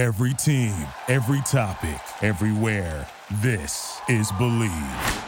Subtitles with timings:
[0.00, 0.74] Every team,
[1.08, 3.06] every topic, everywhere.
[3.42, 5.24] This is Believe.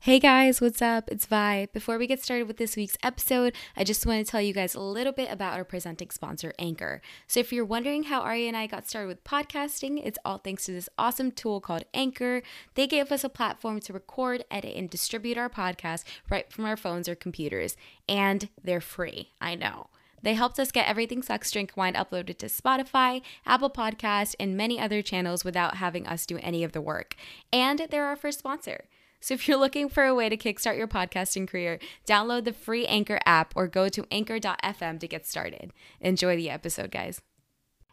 [0.00, 1.08] Hey guys, what's up?
[1.10, 1.68] It's Vi.
[1.72, 4.74] Before we get started with this week's episode, I just want to tell you guys
[4.74, 7.00] a little bit about our presenting sponsor, Anchor.
[7.26, 10.66] So, if you're wondering how Ari and I got started with podcasting, it's all thanks
[10.66, 12.42] to this awesome tool called Anchor.
[12.74, 16.76] They gave us a platform to record, edit, and distribute our podcast right from our
[16.76, 19.30] phones or computers, and they're free.
[19.40, 19.86] I know.
[20.22, 24.78] They helped us get Everything Sucks Drink Wine uploaded to Spotify, Apple Podcast, and many
[24.78, 27.16] other channels without having us do any of the work.
[27.52, 28.84] And they're our first sponsor.
[29.20, 32.86] So if you're looking for a way to kickstart your podcasting career, download the free
[32.86, 35.72] Anchor app or go to anchor.fm to get started.
[36.00, 37.20] Enjoy the episode, guys.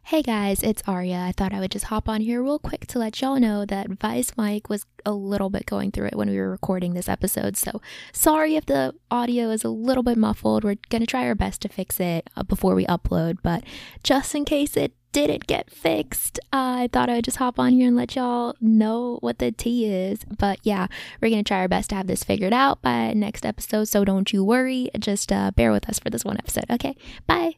[0.09, 1.19] Hey guys, it's Arya.
[1.19, 3.91] I thought I would just hop on here real quick to let y'all know that
[3.91, 7.55] Vi's mic was a little bit going through it when we were recording this episode.
[7.55, 7.79] So
[8.11, 10.63] sorry if the audio is a little bit muffled.
[10.63, 13.63] We're going to try our best to fix it uh, before we upload, but
[14.03, 17.73] just in case it didn't get fixed, uh, I thought I would just hop on
[17.73, 20.21] here and let y'all know what the tea is.
[20.25, 20.87] But yeah,
[21.21, 23.83] we're going to try our best to have this figured out by next episode.
[23.83, 24.89] So don't you worry.
[24.97, 26.65] Just uh, bear with us for this one episode.
[26.71, 26.95] Okay,
[27.27, 27.57] bye.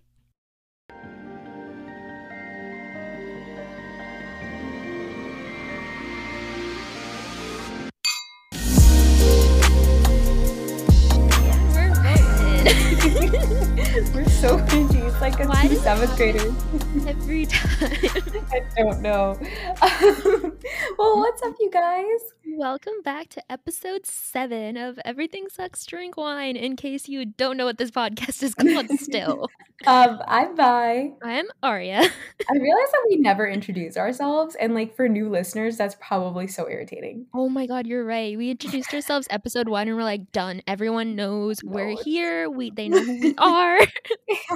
[15.91, 16.53] Seventh graders.
[17.05, 18.47] Every time.
[18.49, 19.37] I don't know.
[20.97, 22.33] well, what's up, you guys?
[22.57, 26.55] Welcome back to episode seven of Everything Sucks Drink Wine.
[26.57, 29.47] In case you don't know what this podcast is called, still,
[29.87, 31.11] Um, I'm Vi.
[31.23, 31.97] I'm Arya.
[32.49, 36.69] I realize that we never introduce ourselves, and like for new listeners, that's probably so
[36.69, 37.25] irritating.
[37.33, 38.37] Oh my god, you're right.
[38.37, 40.61] We introduced ourselves episode one, and we're like, done.
[40.67, 42.01] Everyone knows we're No.
[42.03, 42.49] here.
[42.49, 43.79] We they know who we are.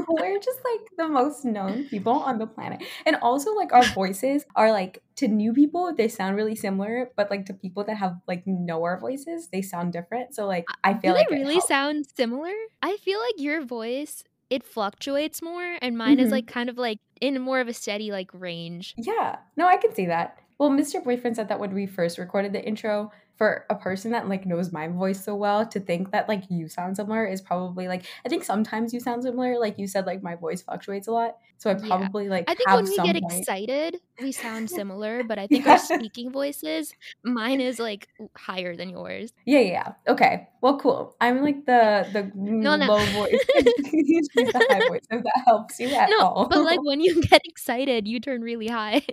[0.09, 4.45] We're just like the most known people on the planet, and also like our voices
[4.55, 8.19] are like to new people they sound really similar, but like to people that have
[8.27, 10.35] like know our voices, they sound different.
[10.35, 12.53] So like I feel they like it really sound similar?
[12.81, 16.31] I feel like your voice it fluctuates more, and mine is Mhm.
[16.31, 18.95] like kind of like in more of a steady like range.
[18.97, 20.37] Yeah, no, I can see that.
[20.57, 20.99] Well, Mr.
[21.01, 24.71] Boyfriend said that when we first recorded the intro, for a person that like knows
[24.71, 28.29] my voice so well, to think that like you sound similar is probably like I
[28.29, 29.59] think sometimes you sound similar.
[29.59, 31.87] Like you said, like my voice fluctuates a lot, so I Yeah.
[31.87, 35.65] probably like I think when we get point- excited, we sound similar, but I think
[35.65, 35.73] Yeah.
[35.73, 38.07] our speaking voices, mine is like
[38.37, 39.33] higher than yours.
[39.45, 39.71] Yeah, yeah,
[40.07, 40.13] yeah.
[40.13, 40.47] Okay.
[40.61, 41.15] Well, cool.
[41.19, 42.87] I'm like the the No, no.
[42.87, 45.03] low voice, the high voice.
[45.11, 46.47] If that helps you at No, all.
[46.47, 49.03] but like when you get excited, you turn really high.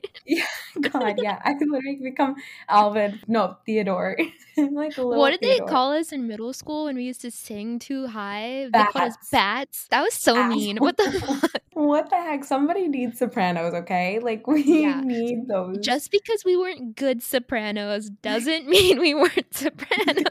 [0.80, 2.36] God, yeah, I could literally become
[2.68, 3.20] Alvin.
[3.28, 4.16] No, Theodore.
[4.56, 7.30] like a little what did they call us in middle school when we used to
[7.30, 8.68] sing too high?
[8.72, 9.30] They called us Bats.
[9.30, 9.86] bats.
[9.90, 10.78] That was so mean.
[10.78, 11.12] What the
[11.42, 11.62] fuck?
[11.74, 12.44] What the heck?
[12.44, 14.18] Somebody needs sopranos, okay?
[14.18, 15.00] Like we Yeah.
[15.02, 15.78] need those.
[15.78, 20.24] Just because we weren't good sopranos doesn't mean we weren't sopranos.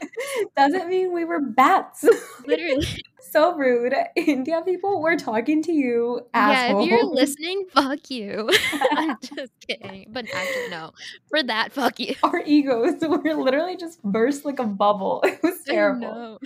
[0.56, 2.04] doesn't mean we were bats.
[2.46, 2.86] Literally.
[3.32, 3.94] So rude.
[4.16, 8.48] India people, we're talking to you, Yeah, if you're listening, fuck you.
[8.92, 10.06] I'm just kidding.
[10.10, 10.92] But actually, no.
[11.30, 12.14] For that, fuck you.
[12.22, 15.22] Our egos were literally just burst like a bubble.
[15.24, 16.38] It was terrible.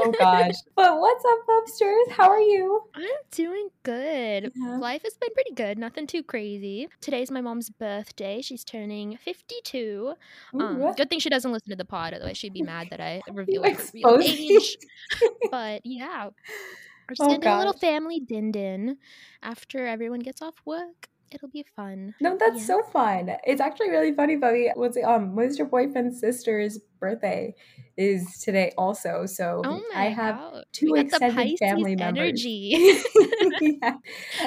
[0.00, 0.54] Oh gosh.
[0.76, 2.06] but what's up, Upstairs?
[2.10, 2.82] How are you?
[2.94, 4.52] I'm doing good.
[4.54, 4.78] Yeah.
[4.78, 5.76] Life has been pretty good.
[5.78, 6.88] Nothing too crazy.
[7.00, 8.40] Today's my mom's birthday.
[8.42, 10.14] She's turning 52.
[10.54, 13.00] Ooh, Um, good thing she doesn't listen to the pod, otherwise she'd be mad that
[13.00, 14.76] I revealed her real age.
[15.50, 16.27] But yeah,
[17.08, 18.98] we're just Oh, gonna do a little family din din
[19.42, 21.08] after everyone gets off work.
[21.30, 22.14] It'll be fun.
[22.20, 22.66] No, that's Yeah.
[22.66, 23.30] so fun.
[23.44, 24.70] It's actually really funny, Bubby.
[24.74, 25.64] What's it, um, Mr.
[25.64, 27.54] Boyfriend's sister's birthday
[27.96, 29.26] is today also.
[29.26, 30.64] So Oh I have god.
[30.72, 32.28] two we extended Pisces family members.
[32.28, 32.74] energy.
[33.60, 33.94] yeah,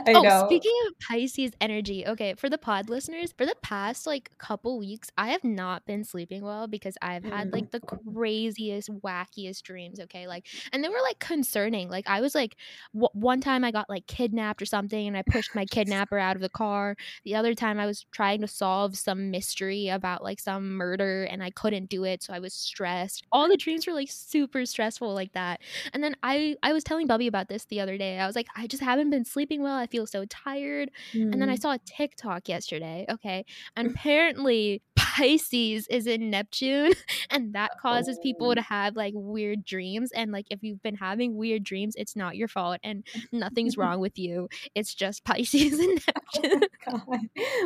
[0.08, 0.46] I oh, know.
[0.48, 5.10] speaking of Pisces energy, okay, for the pod listeners, for the past like couple weeks,
[5.18, 7.54] I have not been sleeping well because I've had Mm.
[7.54, 10.28] like the craziest, wackiest dreams, okay?
[10.28, 11.90] Like, and they were like concerning.
[11.90, 12.56] Like, I was like,
[12.94, 16.36] w- one time I got like kidnapped or something and I pushed my kidnapper out
[16.36, 16.96] of the car.
[17.26, 21.42] The other time I was trying to solve some mystery about like some murder and
[21.44, 22.24] I couldn't do it.
[22.24, 23.26] So I was stressed.
[23.32, 25.62] All the dreams were like super stressful like that.
[25.94, 28.20] And then I I was telling Bubby about this the other day.
[28.20, 29.78] I was like, I just haven't been sleeping well.
[29.78, 30.92] I feel so tired.
[31.32, 31.62] And then I Mm.
[31.62, 33.06] saw a TikTok yesterday.
[33.10, 33.46] Okay.
[33.76, 34.82] And apparently
[35.22, 36.94] Pisces is in Neptune
[37.30, 38.56] and that causes people Oh.
[38.56, 40.12] to have like weird dreams.
[40.14, 44.00] And like if you've been having weird dreams, it's not your fault and nothing's wrong
[44.00, 44.50] with you.
[44.74, 46.00] It's just Pisces and
[46.42, 46.62] oh Neptune.
[46.90, 47.20] God.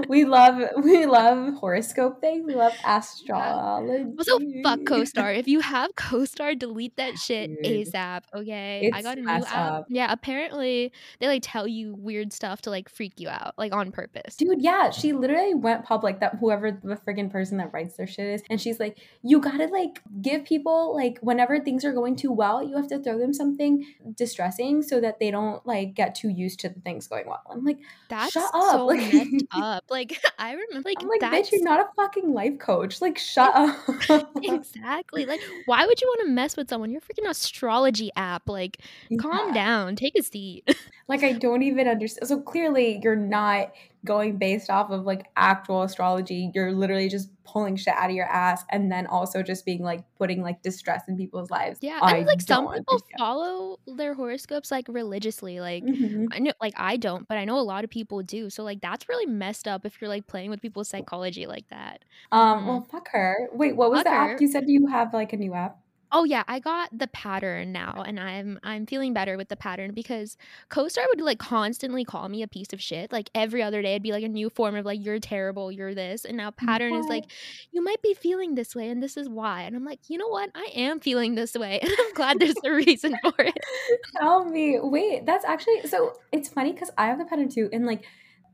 [0.10, 2.46] we love we love horoscope things.
[2.46, 4.06] We love astrology.
[4.18, 5.38] Also, fuck CoStar.
[5.38, 7.88] If you have CoStar, delete that shit Dude.
[7.88, 8.24] ASAP.
[8.36, 9.56] Okay, I got a new app.
[9.56, 9.86] up.
[9.90, 13.92] Yeah, apparently they like tell you weird stuff to like freak you out, like on
[13.94, 14.36] purpose.
[14.36, 18.28] Dude, yeah, she literally went public that whoever the friggin' person that writes their shit
[18.28, 22.32] is, and she's like, you gotta like give people like whenever things are going too
[22.32, 26.30] well, you have to throw them something distressing so that they don't like get too
[26.30, 27.42] used to the things going well.
[27.50, 29.84] I'm like, That's Shut up, so like- messed up.
[29.90, 33.02] Like I remember, like I'm like, bitch, you're not a fucking life coach.
[33.02, 34.30] Like, shut up.
[34.44, 36.92] exactly like why would you want to mess with someone?
[36.92, 38.50] You're a freaking astrology app.
[38.50, 38.80] Like,
[39.20, 40.76] calm down, take a seat.
[41.08, 42.28] Like, I don't even understand.
[42.28, 43.72] So clearly, you're not
[44.06, 46.52] going based off of like actual astrology.
[46.56, 50.04] You're literally just pulling shit out of your ass, and then also just being like
[50.18, 51.80] putting like distress in people's lives.
[51.82, 53.20] yeah, I mean, like some people understand.
[53.20, 55.60] follow their horoscopes like religiously.
[55.60, 56.28] Like Mhm.
[56.32, 58.50] I know, like I don't, but I know a lot of people do.
[58.50, 62.04] So like that's really messed up if you're like playing with people's psychology like that.
[62.32, 62.68] Um, Mhm.
[62.68, 63.50] well, fuck her.
[63.54, 64.34] Wait, what was Fuck the her.
[64.36, 64.42] app?
[64.42, 65.78] You said you have like a new app.
[66.12, 69.94] Oh yeah, I got the pattern now, and I'm I'm feeling better with the pattern
[69.94, 70.38] because
[70.70, 73.12] CoStar would like constantly call me a piece of shit.
[73.12, 75.96] Like every other day, it'd be like a new form of like you're terrible, you're
[75.96, 77.26] this, and now pattern is like
[77.72, 79.64] you might be feeling this way, and this is why.
[79.64, 80.52] And I'm like, you know what?
[80.56, 83.58] I am feeling this way, and I'm glad there's a reason for it.
[84.18, 84.80] Tell me.
[84.82, 86.14] Wait, that's actually so.
[86.32, 88.06] It's funny because I have the pattern too, and like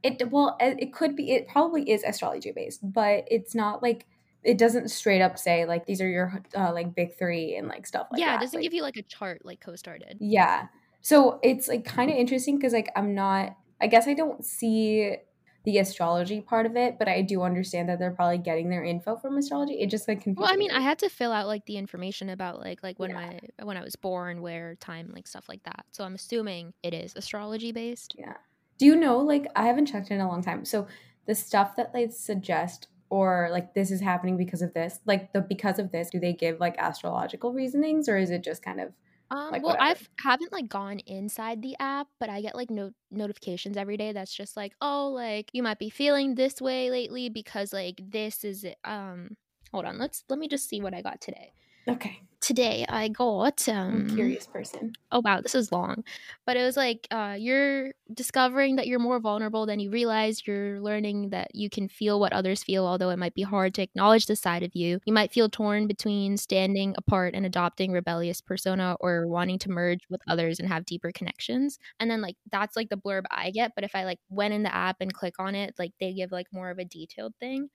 [0.04, 0.32] it.
[0.32, 1.32] Well, it could be.
[1.32, 4.06] It probably is astrology based, but it's not like
[4.44, 7.86] it doesn't straight up say like these are your uh, like big three and like
[7.86, 8.32] stuff like yeah, that.
[8.32, 10.18] Yeah, it doesn't Like, give you like a chart like CoStar did.
[10.20, 10.68] Yeah.
[11.02, 13.56] So it's like kind of interesting because like I'm not.
[13.80, 15.16] I guess I don't see
[15.64, 19.18] the astrology part of it, but I do understand that they're probably getting their info
[19.18, 19.74] from astrology.
[19.80, 20.24] It just like.
[20.26, 20.76] Well, I mean, me.
[20.76, 23.40] I had to fill out like the information about like like when Yeah.
[23.60, 25.86] my when I was born, where, time, like stuff like that.
[25.92, 28.16] So I'm assuming it is astrology based.
[28.18, 28.38] Yeah.
[28.78, 30.66] Do you know, like, I haven't checked in a long time.
[30.66, 30.88] So
[31.28, 35.42] the stuff that they suggest or like this is happening because of this, like the
[35.42, 38.94] because of this, do they give like astrological reasonings or is it just kind of
[39.30, 39.80] Um, Like, well, whatever.
[39.80, 44.12] I've haven't like gone inside the app, but I get like no notifications every day.
[44.12, 48.44] That's just like, oh, like you might be feeling this way lately because like this
[48.44, 48.66] is.
[48.84, 49.38] Um,
[49.72, 51.54] hold on, let's let me just see what I got today.
[51.92, 52.22] Okay?
[52.42, 54.08] Today I got I'm um.
[54.08, 54.98] curious person.
[55.12, 56.04] Oh wow, this is long,
[56.46, 60.48] but it was like uh, you're discovering that you're more vulnerable than you realize.
[60.48, 63.84] You're learning that you can feel what others feel, although it might be hard to
[63.84, 65.00] acknowledge the side of you.
[65.06, 70.02] You might feel torn between standing apart and adopting rebellious persona, or wanting to merge
[70.10, 71.78] with others and have deeper connections.
[72.00, 73.74] And then like that's like the blurb I get.
[73.76, 76.32] But if I like went in the app and click on it, like they give
[76.32, 77.70] like more of a detailed thing.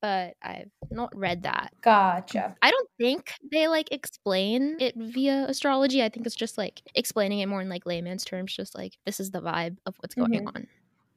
[0.00, 1.72] But I've not read that.
[1.80, 2.54] Gotcha.
[2.60, 6.02] I don't think they like explain it via astrology.
[6.02, 9.18] I think it's just like explaining it more in like layman's terms, just like this
[9.18, 10.48] is the vibe of what's going mm-hmm.
[10.48, 10.66] on.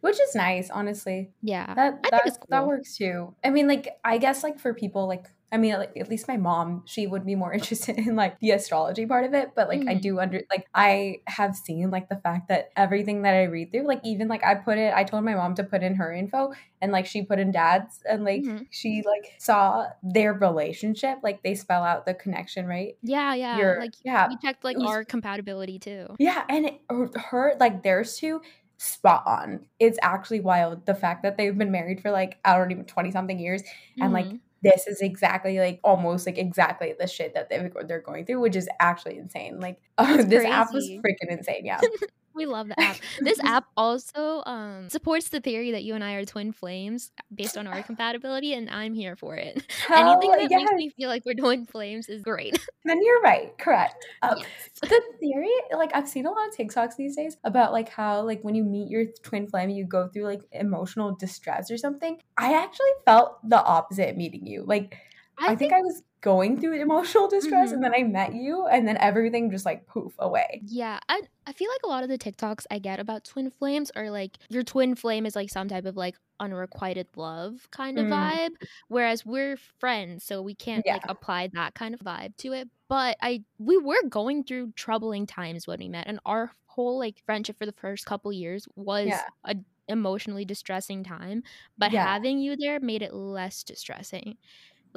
[0.02, 1.32] Which is nice, honestly.
[1.42, 1.74] Yeah.
[1.74, 3.34] That I think that, it's that works too.
[3.44, 6.36] I mean, like I guess like for people like I mean, like at least my
[6.36, 9.52] mom, she would be more interested in like the astrology part of it.
[9.56, 10.02] But like I Mhm.
[10.02, 13.88] do under like I have seen like the fact that everything that I read through,
[13.88, 16.52] like even like I put it, I told my mom to put in her info,
[16.82, 18.68] and like she put in dad's, and like Mhm.
[18.72, 22.98] she like saw their relationship, like they spell out the connection, right?
[23.02, 23.58] Yeah, yeah.
[23.58, 26.16] Your- like yeah, we checked like was- our compatibility too.
[26.20, 26.82] Yeah, and it,
[27.16, 28.42] her- like theirs too
[28.80, 29.66] spot on.
[29.80, 33.10] It's actually wild the fact that they've been married for like I don't even 20
[33.12, 33.64] something years
[34.00, 34.40] and like Mhm.
[34.64, 38.56] This is exactly like almost like exactly the shit that they they're going through, which
[38.56, 39.60] is actually insane.
[39.60, 41.66] Like It's this app was freaking insane.
[41.66, 41.82] Yeah.
[42.38, 42.98] we love the app.
[43.22, 47.58] This app also um supports the theory that you and I are twin flames based
[47.58, 49.56] on our compatibility, and I'm here for it.
[49.94, 50.62] Anything Hell that yes.
[50.62, 52.60] makes me feel like we're twin flames is great.
[52.86, 53.58] Then you're right.
[53.58, 54.06] Correct.
[54.22, 54.48] Um, Yes.
[54.82, 58.42] the theory, like I've seen a lot of TikToks these days about like how like
[58.44, 62.18] when you meet your twin flame, you go through like emotional distress or something.
[62.38, 64.64] I actually felt the opposite meeting you.
[64.66, 64.98] Like
[65.40, 67.74] I, think, I was going through emotional distress Mhm.
[67.74, 70.66] and then I met you and then everything just like poof away.
[70.66, 73.92] Yeah, I I feel like a lot of the TikToks I get about twin flames
[73.96, 78.08] are like your twin flame is like some type of like unrequited love kind of
[78.08, 78.12] Mm.
[78.12, 78.56] vibe,
[78.88, 82.70] whereas we're friends, so we can't like apply that kind of vibe to it.
[82.90, 87.22] But I we were going through troubling times when we met, and our whole like
[87.26, 89.24] friendship for the first couple years was Yeah.
[89.46, 89.56] a
[89.90, 91.44] emotionally distressing time.
[91.78, 92.04] But Yeah.
[92.04, 94.38] having you there made it less distressing.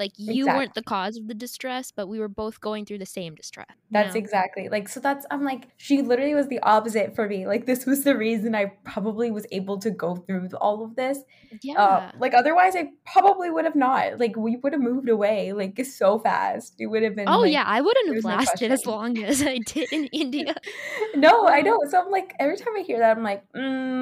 [0.01, 3.07] Like you weren't the cause of the distress, but we were both going through the
[3.07, 3.67] same distress.
[3.71, 4.19] you That's know?
[4.19, 7.47] exactly like so that's I'm like she literally was the opposite for me.
[7.47, 11.19] Like this was the reason I probably was able to go through all of this.
[11.63, 11.75] yeah.
[11.81, 14.19] Uh, like otherwise I probably would have not.
[14.19, 16.75] Like we would have moved away like so fast.
[16.79, 19.23] It would have been Oh like, yeah, I wouldn't have there's no lasted as long
[19.23, 20.55] as I did in India.
[21.15, 21.79] no, I know.
[21.91, 24.00] So I'm like, every time I hear that, I'm like, mm,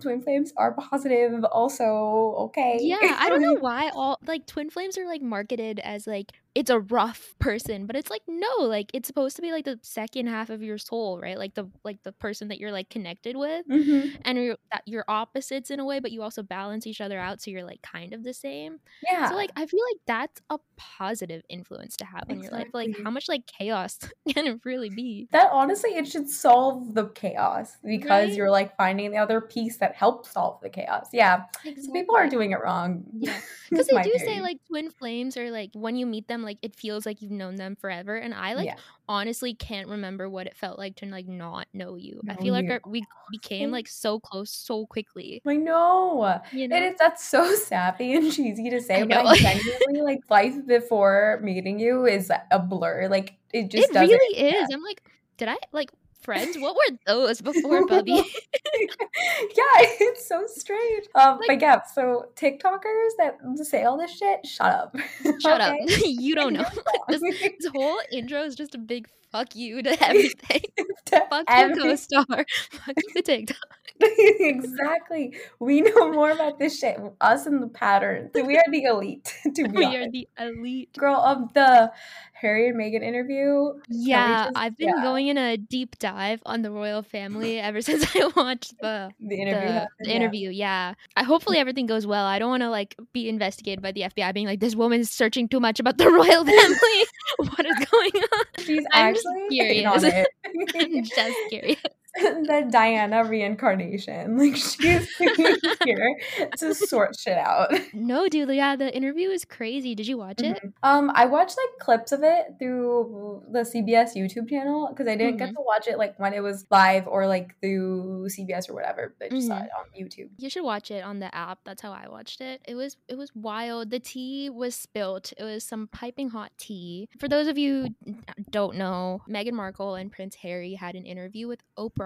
[0.00, 2.34] twin flames are positive also.
[2.38, 2.78] Okay.
[2.80, 6.70] Yeah, I don't know why all like twin flames are like marketed as like it's
[6.70, 10.26] a rough person, but it's like no, like it's supposed to be like the second
[10.26, 11.38] half of your soul, right?
[11.38, 14.16] Like the like the person that you're like connected with, Mhm.
[14.24, 17.40] and you're that you're opposites in a way, but you also balance each other out,
[17.40, 18.80] so you're like kind of the same.
[19.02, 19.28] Yeah.
[19.28, 22.68] So like I feel like that's a positive influence to have in your life.
[22.74, 25.28] Like how much like chaos can it really be?
[25.32, 28.34] that honestly it should solve the chaos because Right?
[28.36, 31.08] you're like finding the other piece that helps solve the chaos.
[31.12, 31.44] Yeah.
[31.64, 33.04] So people are doing it wrong.
[33.16, 33.38] Yeah.
[33.70, 36.76] Because they do say like twin flames are like when you meet them, like it
[36.76, 38.16] feels like you've known them forever.
[38.16, 38.76] And I like Yeah.
[39.08, 42.20] honestly can't remember what it felt like to like not know you.
[42.28, 45.40] I Know feel like our, we became like so close so quickly.
[45.46, 46.40] I know.
[46.52, 46.76] You know?
[46.76, 49.26] It is that's so sappy and cheesy to say, I but.
[49.26, 53.08] I genuinely like life before meeting you is a blur.
[53.08, 54.70] Like it just it really is.
[54.72, 55.02] I'm like,
[55.36, 55.90] did I like
[56.22, 56.56] friends?
[56.58, 58.12] What were those before Bubby?
[58.12, 61.06] yeah, it's so strange.
[61.14, 64.96] Um, Like- but yeah, so TikTokers that say all this shit, shut up.
[65.40, 65.76] Shut up.
[66.04, 66.64] You don't know.
[67.08, 70.62] This, this whole intro is just a big fuck you to everything.
[71.06, 72.24] To fuck every- co-star.
[72.70, 73.56] fuck you to TikTok.
[74.00, 75.34] exactly.
[75.58, 76.98] We know more about this shit.
[77.20, 78.30] Us and the patterns.
[78.34, 79.98] We are the elite, to be We honest.
[80.08, 80.92] are the elite.
[80.96, 81.92] Girl of the
[82.32, 83.72] Harry and Meghan interview.
[83.88, 85.02] Yeah, just- I've been yeah.
[85.02, 89.28] going in a deep dive on the royal family ever since I watched the The
[89.28, 89.68] the, interview.
[89.68, 90.14] happened, the yeah.
[90.16, 90.50] interview.
[90.50, 92.24] Yeah, I hopefully everything goes well.
[92.24, 95.48] I don't want to like be investigated by the FBI, being like, "This woman's searching
[95.48, 97.04] too much about the royal family.
[97.38, 100.04] what is going on?" She's I'm just actually on curious.
[100.04, 100.28] it.
[100.44, 101.80] I'm just curious.
[102.20, 104.36] the Diana reincarnation.
[104.40, 105.08] Like she's
[105.84, 106.16] here
[106.58, 107.70] to sort shit out.
[107.92, 108.48] No, dude.
[108.50, 109.94] Yeah, the interview is crazy.
[109.94, 110.58] Did you watch it?
[110.62, 110.72] Mhm.
[110.82, 115.36] Um, I watched like clips of it through the CBS YouTube channel because I didn't
[115.36, 115.56] get Mhm.
[115.56, 119.14] to watch it like when it was live or like through CBS or whatever.
[119.18, 119.64] But I just saw Mhm.
[119.66, 120.30] it on YouTube.
[120.38, 121.58] You should watch it on the app.
[121.64, 122.62] That's how I watched it.
[122.66, 123.90] It was it was wild.
[123.90, 125.32] The tea was spilt.
[125.36, 127.08] It was some piping hot tea.
[127.18, 128.14] For those of you who
[128.50, 131.99] don't know, Meghan Markle and Prince Harry had an interview with Oprah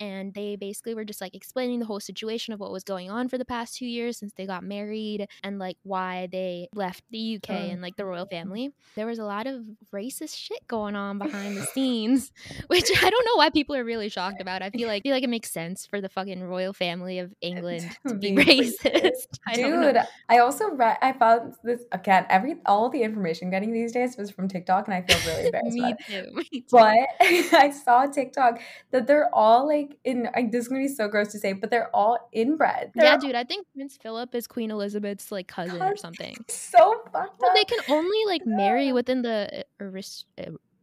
[0.00, 3.28] and they basically were just like explaining the whole situation of what was going on
[3.28, 7.36] for the past 2 years since they got married and like why they left the
[7.36, 7.72] UK Mm.
[7.72, 8.70] and like the royal family.
[8.94, 9.62] There was a lot of
[9.94, 12.30] racist shit going on behind the scenes,
[12.66, 14.62] which I don't know why people are really shocked about.
[14.62, 17.32] I feel like I feel like it makes sense for the fucking royal family of
[17.40, 19.38] England to be Be racist.
[19.46, 19.54] I.
[19.54, 19.96] Dude,
[20.28, 20.98] I also read.
[21.00, 22.26] I found this again.
[22.28, 25.76] Every all the information getting these days was from TikTok, and I feel really embarrassed.
[25.76, 26.30] Me too.
[26.34, 26.62] Me too.
[26.70, 30.28] But I saw TikTok that they're all like in.
[30.34, 32.90] Like, this is gonna be so gross to say, but they're all inbred.
[32.96, 33.34] yeah, They're dude.
[33.36, 36.34] I think Prince Philip is Queen Elizabeth's like cousin or something.
[36.48, 37.56] so fucked Well, up.
[37.56, 40.26] they can only like marry within the arist-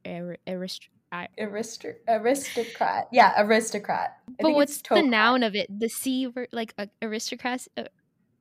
[0.06, 3.08] ar- arist- I- Aristo- aristocrat.
[3.12, 4.18] Yeah, aristocrat.
[4.30, 5.68] I But what's the noun of it?
[5.70, 7.84] The C, like uh, uh,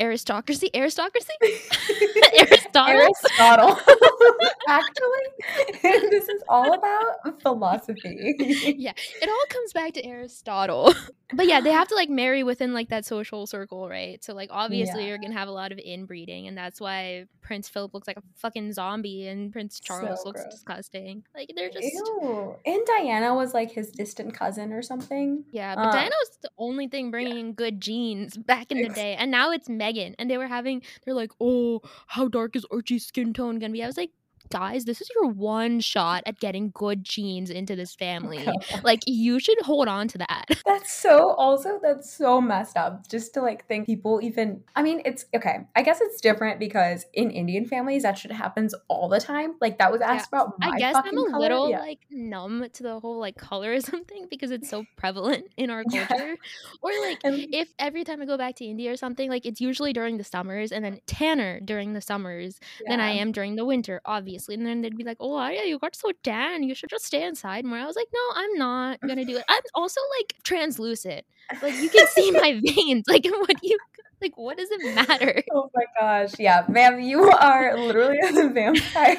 [0.01, 1.33] aristocracy, aristocracy,
[2.77, 3.79] Aristotle.
[3.79, 3.79] Aristotle.
[4.69, 5.79] Actually,
[6.11, 8.35] this is all about philosophy.
[8.79, 10.93] yeah, it all comes back to Aristotle.
[11.35, 14.23] but yeah, they have to like marry within like that social circle, right?
[14.25, 15.09] So like obviously Yeah.
[15.11, 18.23] you're gonna have a lot of inbreeding, and that's why Prince Philip looks like a
[18.37, 20.53] fucking zombie, and Prince Charles So looks gross.
[20.55, 21.25] disgusting.
[21.35, 21.85] Like they're just.
[21.85, 22.57] Ew.
[22.65, 25.45] And Diana was like his distant cousin or something.
[25.53, 28.89] Yeah, but Uh, Diana was the only thing bringing in good genes back in the
[28.89, 30.15] day, and now it's Meghan.
[30.19, 33.83] And they were having, they're like, "Oh, how dark is Archie's skin tone gonna be?"
[33.83, 34.13] I was like,
[34.55, 38.47] "Guys, this is your one shot at getting good genes into this family.
[38.85, 43.35] Like, you should hold on to that." That's so also that's so messed up just
[43.35, 45.57] to like think people even I mean it's okay.
[45.77, 49.55] I guess it's different because in Indian families that shit happens all the time.
[49.61, 51.39] Like that was asked about my I guess I'm a color.
[51.45, 51.81] little Yeah.
[51.81, 56.07] like numb to the whole like colorism thing because it's so prevalent in our Yeah.
[56.07, 56.37] culture.
[56.83, 59.61] Or like And- if every time I go back to India or something, like it's
[59.61, 62.59] usually during the summers and then tanner during the summers
[62.89, 64.44] than I am during the winter, obviously.
[64.49, 66.63] And then they'd be like, "Oh, Arya, you got so tan.
[66.63, 69.45] You should just stay inside more." I was like, "No, I'm not gonna do it.
[69.49, 71.25] I'm also like translucent.
[71.63, 73.05] Like you can see my veins.
[73.09, 73.79] Like what do you
[74.23, 74.37] like?
[74.37, 76.33] What does it matter?" Oh my gosh.
[76.39, 79.17] Yeah, ma'am, you are literally a vampire.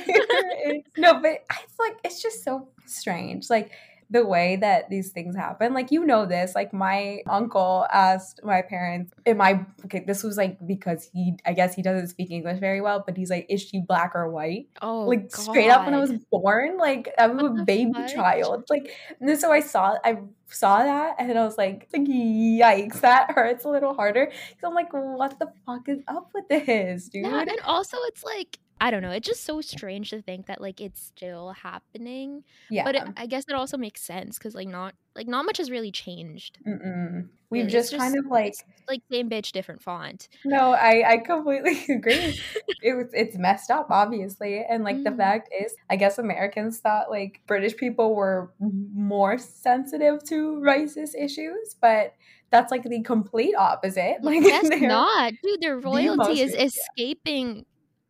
[0.98, 3.50] No, but it's like it's just so strange.
[3.50, 3.72] Like
[4.10, 5.74] the way that these things happen.
[5.74, 6.54] Like you know this.
[6.56, 11.54] Like my uncle asked my parents, Am I okay, this was like because he I
[11.54, 14.68] guess he doesn't speak English very well, but he's like, Is she black or white?
[14.82, 16.78] Oh, like straight up when I was born.
[16.78, 18.14] Like I'm What a baby fuck?
[18.14, 18.64] child.
[18.70, 23.32] Like and so I saw I saw that and I was like, like yikes, that
[23.32, 24.28] hurts a little harder.
[24.28, 27.26] Because I'm like, what the fuck is up with this, dude?
[27.26, 29.12] Yeah, and also it's like I don't know.
[29.12, 32.44] It's just so strange to think that like it's still happening.
[32.70, 32.84] Yeah.
[32.84, 35.72] But it, I guess it also makes sense because like not like not much has
[35.72, 36.58] really changed.
[36.68, 37.30] Mm-mm.
[37.50, 38.54] We've It's just, kind of like
[38.90, 40.28] like same bitch, different font.
[40.44, 42.38] no, I I completely agree.
[42.84, 45.18] it was it's messed up, obviously, and like the Mhm.
[45.18, 51.76] fact is, I guess Americans thought like British people were more sensitive to racist issues,
[51.80, 52.14] but
[52.52, 54.18] that's like the complete opposite.
[54.22, 55.62] Like they're- not, dude.
[55.62, 56.66] Their royalty is racist, yeah.
[56.66, 57.66] escaping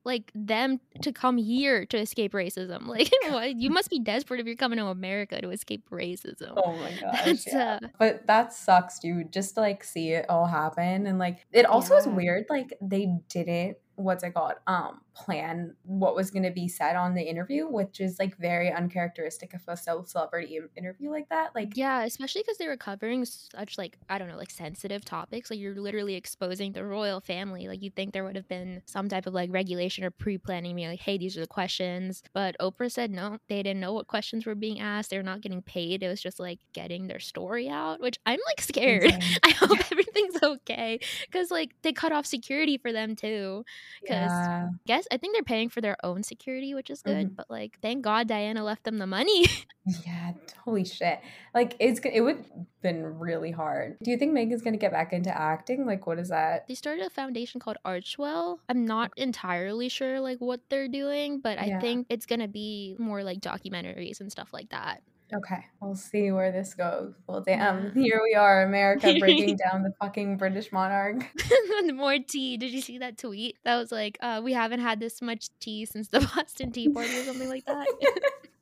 [0.05, 2.87] like them to come here to escape racism.
[2.95, 3.55] Like what?
[3.57, 6.53] you must be desperate if you're coming to America to escape racism.
[6.55, 7.25] Oh my gosh.
[7.25, 7.79] That's yeah.
[7.83, 9.33] uh, But that sucks, dude.
[9.33, 11.07] Just to like see it all happen.
[11.07, 14.53] And like it also is weird, like they didn't what's it called?
[14.67, 19.53] Um, plan what was gonna be said on the interview, which is like very uncharacteristic
[19.53, 21.55] of a cel- celebrity interview like that.
[21.55, 25.49] Like Yeah, especially because they were covering such like I don't know, like sensitive topics.
[25.49, 27.67] Like you're literally exposing the royal family.
[27.67, 30.89] Like you'd think there would have been some type of like regulation or pre-planning, being
[30.89, 34.45] like, "Hey, these are the questions." But Oprah said no, they didn't know what questions
[34.45, 35.09] were being asked.
[35.09, 36.03] They were not getting paid.
[36.03, 39.05] It was just like getting their story out, which I'm like scared.
[39.05, 39.37] insane.
[39.43, 43.63] I hope everything's okay because like they cut off security for them too.
[44.01, 44.69] Because yeah.
[44.85, 47.31] guess I think they're paying for their own security, which is good.
[47.31, 47.35] Mhm.
[47.35, 49.45] But like, thank God Diana left them the money.
[50.03, 50.31] Yeah,
[50.63, 51.19] holy shit.
[51.53, 52.43] Like it's it would
[52.81, 53.97] been really hard.
[54.01, 55.85] Do you think Meghan's gonna get back into acting?
[55.85, 56.67] Like what is that?
[56.67, 58.57] they started a foundation called Archewell.
[58.67, 61.79] I'm not entirely sure like what they're doing, but I Yeah.
[61.81, 65.03] think it's gonna be more like documentaries and stuff like that.
[65.33, 67.13] Okay, we'll see where this goes.
[67.27, 71.25] Well, damn, here we are, America breaking down the fucking British monarch.
[71.93, 72.57] more tea.
[72.57, 73.57] Did you see that tweet?
[73.63, 77.17] That was like, uh, we haven't had this much tea since the Boston Tea Party
[77.17, 77.87] or something like that.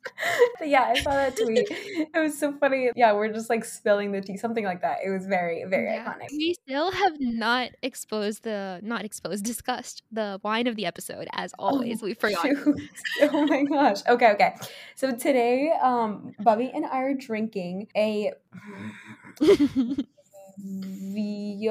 [0.60, 1.67] But yeah, I saw that tweet.
[1.69, 2.91] It was so funny.
[2.95, 5.00] Yeah, we're just like spilling the tea, something like that.
[5.05, 6.05] It was very, very Yeah.
[6.05, 6.29] iconic.
[6.31, 11.53] We still have not exposed the not exposed, discussed the wine of the episode as
[11.60, 12.01] always.
[12.01, 12.48] we forgot.
[13.22, 14.00] Oh my gosh.
[14.07, 14.55] Okay, okay.
[14.95, 18.31] So today, um, Bubby and I are drinking a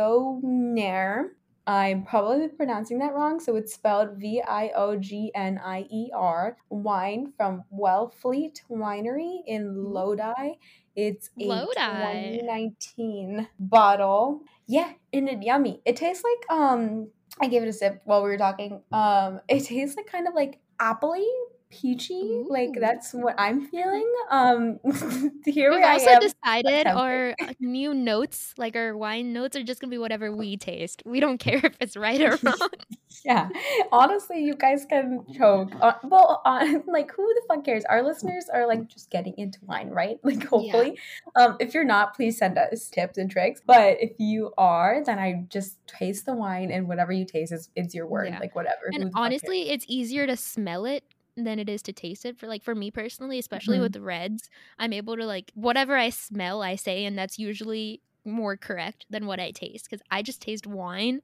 [0.03, 1.33] Vioner.
[1.67, 6.11] I'm probably pronouncing that wrong, so it's spelled V I O G N I E
[6.15, 6.57] R.
[6.71, 10.55] Wine from Wellfleet Winery in Lodi.
[10.97, 11.73] It's a Lodi.
[11.75, 14.41] 2019 bottle.
[14.67, 15.81] Yeah, and it's yummy.
[15.85, 17.09] It tastes like um.
[17.41, 18.83] I gave it a sip while we were talking.
[18.93, 21.25] Um, it tastes like kind of like appley,
[21.73, 22.45] peachy.
[22.49, 24.13] Like that's what I'm feeling.
[24.31, 24.79] Um,
[25.45, 26.21] here We've we also am.
[26.21, 30.57] decided our uh, new notes, like our wine notes, are just gonna be whatever we
[30.59, 31.03] taste.
[31.05, 32.69] We don't care if it's right or wrong.
[33.25, 33.49] Yeah,
[33.91, 35.73] honestly, you guys can choke.
[35.81, 37.85] Uh, well, uh, like, who the fuck cares?
[37.87, 40.19] Our listeners are like just getting into wine, right?
[40.23, 40.99] Like, hopefully.
[41.37, 43.61] Um, if you're not, please send us tips and tricks.
[43.65, 47.71] But if you are, then I just taste the wine, and whatever you taste is
[47.77, 48.29] it's your word.
[48.29, 48.39] Yeah.
[48.39, 48.91] Like, whatever.
[48.93, 49.25] And the fuck cares?
[49.25, 51.05] honestly, it's easier to smell it
[51.37, 52.39] than it is to taste it.
[52.39, 53.81] For like for me personally, especially Mhm.
[53.81, 58.03] with the reds, I'm able to like whatever I smell, I say, and that's usually
[58.25, 61.21] more correct than what I taste because I just taste wine.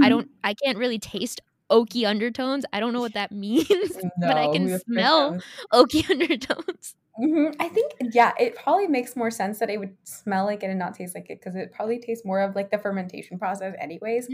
[0.00, 0.10] I Mhm.
[0.10, 1.40] don't, I can't really taste
[1.72, 2.64] oaky undertones.
[2.72, 5.36] I don't know what that means, but I can who the frick smell
[5.72, 6.94] oaky undertones.
[7.16, 10.66] hmm I think, yeah, it probably makes more sense that it would smell like it
[10.70, 13.74] and not taste like it because it probably tastes more of like the fermentation process,
[13.78, 14.28] anyways.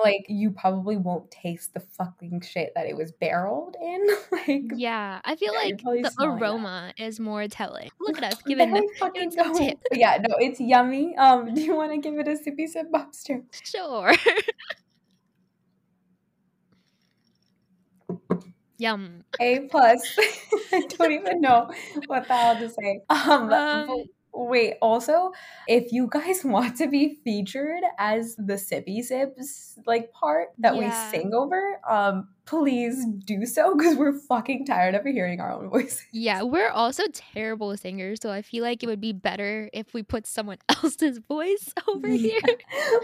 [0.00, 4.06] Like, you probably won't taste the fucking shit that it was barreled in.
[4.32, 7.90] like, Yeah, I feel like the aroma is more telling.
[8.00, 9.82] Look at us giving we fucking tips.
[9.92, 11.16] Yeah, no, it's yummy.
[11.16, 13.42] Um, do you want to give it a sippy sip, Bobster?
[13.64, 14.12] sure.
[18.78, 19.24] Yum.
[19.40, 20.16] A plus.
[20.72, 21.68] I don't even know
[22.06, 23.02] what the hell to say.
[23.10, 24.74] Um, Um, wait.
[24.82, 25.32] Also,
[25.66, 31.10] if you guys want to be featured as the sippy sips like part that Yeah.
[31.12, 35.68] we sing over, um, please do so because we're fucking tired of hearing our own
[35.70, 36.02] voices.
[36.12, 40.02] Yeah, we're also terrible singers, so I feel like it would be better if we
[40.02, 42.40] put someone else's voice over here.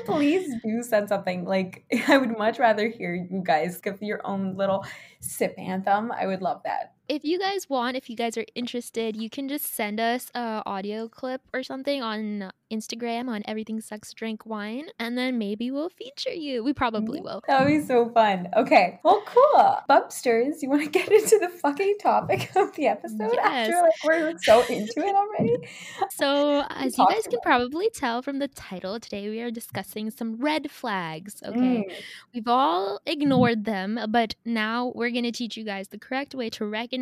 [0.06, 1.44] Please do send something.
[1.44, 4.84] Like I would much rather hear you guys give your own little
[5.20, 6.10] sip anthem.
[6.12, 6.93] I would love that.
[7.06, 10.62] If you guys want, if you guys are interested, you can just send us a
[10.64, 15.90] audio clip or something on Instagram on Everything Sucks Drink Wine, and then maybe we'll
[15.90, 16.64] feature you.
[16.64, 17.42] We probably will.
[17.46, 18.48] That would be so fun.
[18.56, 18.98] Okay.
[19.04, 19.76] Well, cool.
[19.88, 23.68] Bubsters, you want to get into the fucking topic of the episode Yes.
[23.68, 25.56] after like we're so into it already?
[26.10, 30.36] So, as you guys can probably tell from the title, today we are discussing some
[30.36, 31.42] red flags.
[31.44, 31.58] Okay.
[31.58, 31.92] Mm,
[32.32, 36.48] We've all ignored them, but now we're going to teach you guys the correct way
[36.50, 36.93] to recognize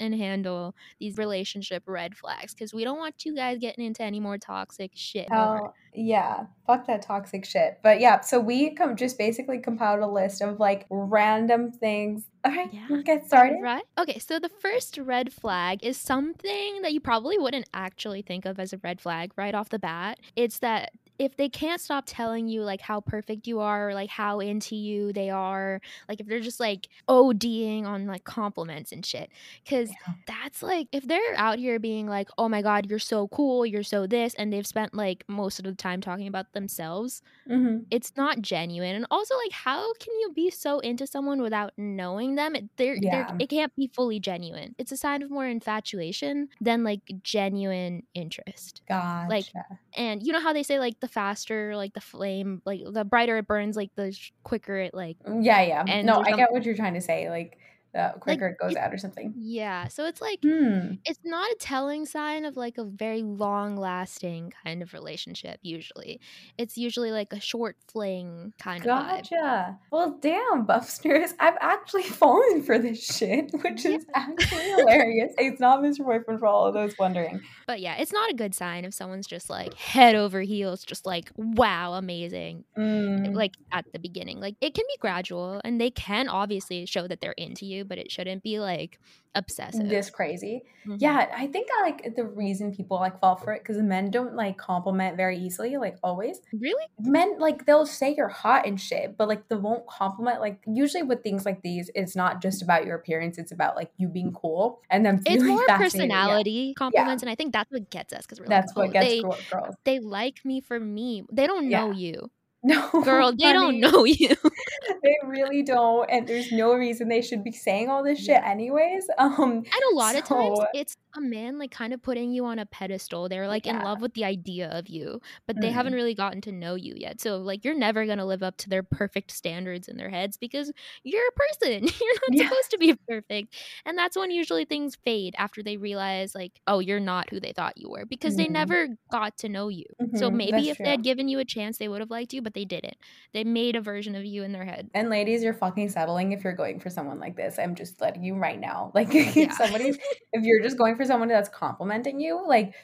[0.00, 4.20] and handle these relationship red flags because we don't want you guys getting into any
[4.20, 5.30] more toxic shit.
[5.30, 5.72] more.
[5.92, 7.78] Yeah, fuck that toxic shit.
[7.82, 12.24] But yeah, so we come just basically compiled a list of like random things.
[12.44, 12.86] All right, Yeah.
[12.88, 13.58] let's get started.
[13.60, 13.82] Right?
[13.98, 18.58] Okay, so the first red flag is something that you probably wouldn't actually think of
[18.58, 20.18] as a red flag right off the bat.
[20.36, 24.08] It's that if they can't stop telling you like how perfect you are or like
[24.08, 29.04] how into you they are, like if they're just like ODing on like compliments and
[29.04, 29.28] shit.
[29.68, 30.14] Cause Yeah.
[30.26, 33.82] that's like if they're out here being like, oh my god, you're so cool, you're
[33.82, 38.12] so this, and they've spent like most of the time talking about themselves, hmm it's
[38.16, 42.54] not genuine and also like how can you be so into someone without knowing them
[42.54, 46.84] it, they're, they're- it can't be fully genuine it's a sign of more infatuation than
[46.84, 49.64] like genuine interest Gotcha.
[49.96, 53.38] and you know how they say like the faster like the flame like the brighter
[53.38, 55.84] it burns like the sh- quicker it like yeah, yeah.
[55.86, 57.28] and no, I get what you're trying to say.
[57.30, 57.58] Like,
[57.92, 59.32] the quicker it goes out or something.
[59.36, 60.94] yeah so it's like Hmm.
[61.04, 66.20] it's not a telling sign of like a very long lasting kind of relationship usually
[66.58, 69.78] it's usually like a short fling kind of vibe Gotcha.
[69.90, 71.32] Well, damn, Buffsters.
[71.40, 75.32] I've actually fallen for this shit, which is actually hilarious.
[75.38, 76.04] It's not Mr.
[76.04, 77.40] Boyfriend for all of those wondering.
[77.66, 81.06] But yeah, it's not a good sign if someone's just like head over heels, just
[81.06, 82.64] like, wow, amazing.
[82.78, 84.40] Mm, Like at the beginning.
[84.40, 87.98] Like it can be gradual and they can obviously show that they're into you, but
[87.98, 88.98] it shouldn't be like
[89.34, 89.88] obsessive.
[89.88, 90.62] this crazy.
[90.86, 90.96] Mhm.
[90.98, 94.34] Yeah, I think I like the reason people like fall for it because men don't
[94.34, 96.40] like compliment very easily, like always.
[96.52, 96.84] Really?
[96.98, 100.40] Men like they'll say you're hot and shit, but like they won't compliment.
[100.40, 103.90] Like usually with things like these, it's not just about your appearance; it's about like
[103.98, 106.10] you being cool and then It's more fascinated.
[106.10, 108.88] Yeah, personality compliments, and I think that's what gets us because we're That's like, what
[108.88, 109.74] oh, gets they, girls.
[109.84, 111.24] they like me for me.
[111.32, 112.30] They don't know you.
[112.64, 114.36] No, Girl, they honey, don't know you.
[115.02, 119.06] they really don't, and there's no reason they should be saying all this shit anyways.
[119.16, 122.58] Um, And a lot of times it's a man like kind of putting you on
[122.58, 123.28] a pedestal.
[123.28, 125.70] They're like in love with the idea of you, but they Mm.
[125.70, 127.20] haven't really gotten to know you yet.
[127.20, 130.36] So like you're never going to live up to their perfect standards in their heads
[130.36, 130.72] because
[131.04, 131.84] you're a person.
[132.00, 132.48] you're not Yeah.
[132.48, 133.54] supposed to be perfect.
[133.84, 137.52] And that's when usually things fade after they realize like, "Oh, you're not who they
[137.52, 138.48] thought you were" because they Mhm.
[138.48, 139.86] never got to know you.
[140.14, 142.32] So Mhm, maybe that's if they had given you a chance, they would have liked
[142.32, 142.96] you, but they didn't.
[143.32, 144.90] They made a version of you in their head.
[144.92, 147.60] And ladies, you're fucking settling if you're going for someone like this.
[147.60, 148.90] I'm just letting you right now.
[148.92, 149.36] Like Yeah.
[149.36, 149.96] if somebody's
[150.32, 152.74] if you're just going for someone that's complimenting you, like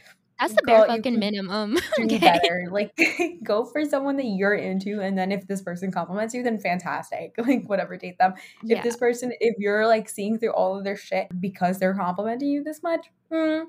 [0.41, 1.77] That's the bare fucking minimum.
[2.01, 2.19] okay.
[2.19, 2.69] better.
[2.71, 2.99] Like
[3.43, 7.35] go for someone that you're into and then if this person compliments you, then fantastic.
[7.47, 8.35] Like whatever, date them.
[8.63, 8.79] Yeah.
[8.79, 12.49] If this person if you're like seeing through all of their shit because they're complimenting
[12.49, 13.65] you this much, hmm,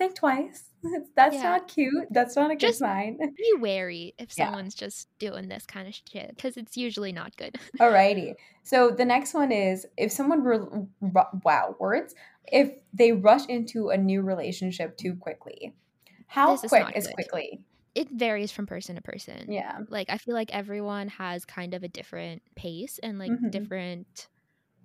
[0.00, 0.70] think twice.
[1.14, 1.42] That's Yeah.
[1.42, 2.08] not cute.
[2.10, 3.18] That's not a good Just- sign.
[3.36, 4.46] be wary if Yeah.
[4.46, 7.56] someone's just doing this kind of shit because it's usually not good.
[7.78, 8.34] Alrighty.
[8.64, 10.88] So the next one is if someone ru-
[11.44, 12.14] wow words
[12.52, 15.72] if they rush into a new relationship too quickly.
[16.26, 17.60] How This quick not is quickly?
[17.94, 19.52] It varies from person to person.
[19.52, 19.78] Yeah.
[19.88, 23.50] Like I feel like everyone has kind of a different pace and like Mhm.
[23.50, 24.28] different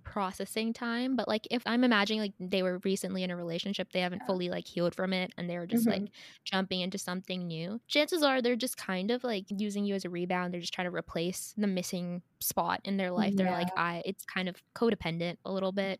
[0.06, 4.00] processing time but like if i'm imagining like they were recently in a relationship they
[4.00, 6.04] haven't fully like healed from it and they were just like
[6.46, 10.10] jumping into something new chances are they're just kind of like using you as a
[10.10, 14.02] rebound they're just trying to replace the missing spot in their life they're like i
[14.06, 16.00] it's kind of codependent a little bit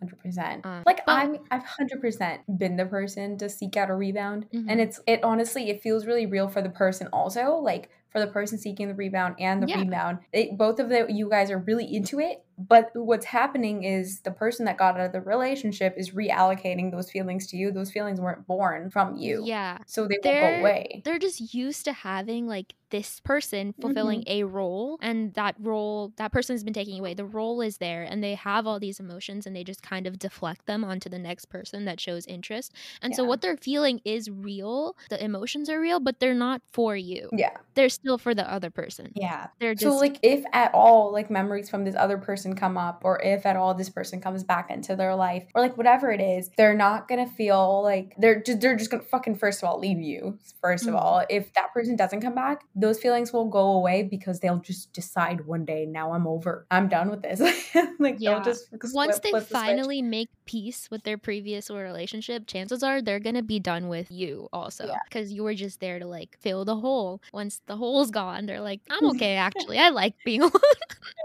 [0.00, 0.64] Hundred percent.
[0.66, 4.46] Um, Like but- I'm, I've hundred percent been the person to seek out a rebound,
[4.52, 4.64] Mhm.
[4.68, 8.26] and it's it honestly it feels really real for the person also like for the
[8.26, 9.80] person seeking the rebound and the Yeah.
[9.80, 10.18] rebound.
[10.32, 14.30] It, both of the you guys are really into it, but what's happening is the
[14.30, 17.70] person that got out of the relationship is reallocating those feelings to you.
[17.72, 19.78] Those feelings weren't born from you, yeah.
[19.86, 21.02] So they won't They're- go away.
[21.04, 24.32] they're just used to having like this person fulfilling Mm-hmm.
[24.32, 27.14] a role and that role that person has been taking away.
[27.14, 30.18] The role is there and they have all these emotions and they just kind of
[30.18, 32.72] deflect them onto the next person that shows interest.
[33.00, 34.96] And so what they're feeling is real.
[35.08, 37.28] The emotions are real but they're not for you.
[37.32, 39.12] Yeah, they're still for the other person.
[39.14, 39.46] Yeah.
[39.60, 43.02] they're just So like if at all like memories from this other person come up
[43.04, 46.20] or if at all this person comes back into their life or like whatever it
[46.20, 49.78] is, they're not to feel like they're just they're just to fucking first of all
[49.78, 50.38] leave you.
[50.60, 50.98] First of Mhm.
[51.00, 54.92] all, if that person doesn't come back, those feelings will go away because they'll just
[54.92, 56.66] decide one day, now I'm over.
[56.70, 57.40] I'm done with this.
[57.98, 58.34] like Yeah.
[58.34, 59.60] they'll just flip- once they flip the switch.
[59.60, 64.48] finally make peace with their previous relationship, chances are they're gonna be done with you
[64.52, 64.98] also Yeah.
[65.08, 67.22] because you were just there to like fill the hole.
[67.32, 69.78] Once the hole's gone, they're like, I'm okay actually.
[69.78, 70.52] I like being alone.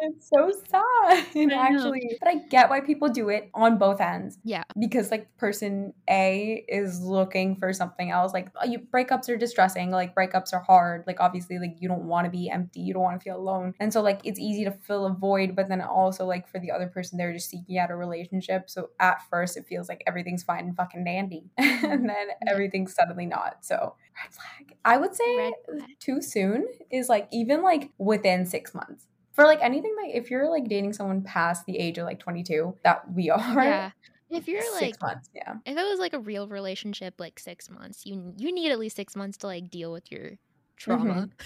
[0.02, 2.18] It's so sad, actually.
[2.22, 4.38] But I get why people do it on both ends.
[4.44, 8.32] yeah, because like person A is looking for something else.
[8.34, 9.90] Like uh, you, breakups are distressing.
[9.90, 11.04] Like breakups are hard.
[11.08, 12.82] Like obviously, like you don't want to be empty.
[12.82, 13.74] You don't want to feel alone.
[13.80, 15.56] And so like it's easy to fill a void.
[15.56, 18.70] But then also like for the other person, they're just seeking out a relationship.
[18.70, 21.50] So at at first it feels like everything's fine and fucking dandy.
[21.60, 21.86] Mm-hmm.
[21.92, 23.58] and then everything's suddenly not.
[23.66, 24.78] So red flag.
[24.86, 25.54] I would say
[26.00, 29.08] too soon is like even like within six months.
[29.34, 32.78] For like anything like if you're like dating someone past the age of like 22
[32.84, 33.92] that we are, Yeah.
[34.30, 35.54] If you're like six months, yeah.
[35.66, 38.96] if it was like a real relationship like 6 months, you you need at least
[38.96, 40.32] 6 months to like deal with your
[40.78, 41.30] trauma.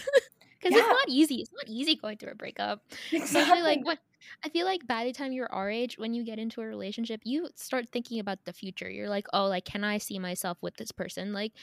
[0.62, 0.78] Cuz Yeah.
[0.80, 1.36] it's not easy.
[1.42, 2.84] It's not easy going through a breakup.
[3.12, 4.00] Especially like what
[4.44, 7.22] I feel like by the time you're our age, when you get into a relationship,
[7.24, 8.90] you start thinking about the future.
[8.90, 11.54] You're like, oh, like, can I see myself with this person like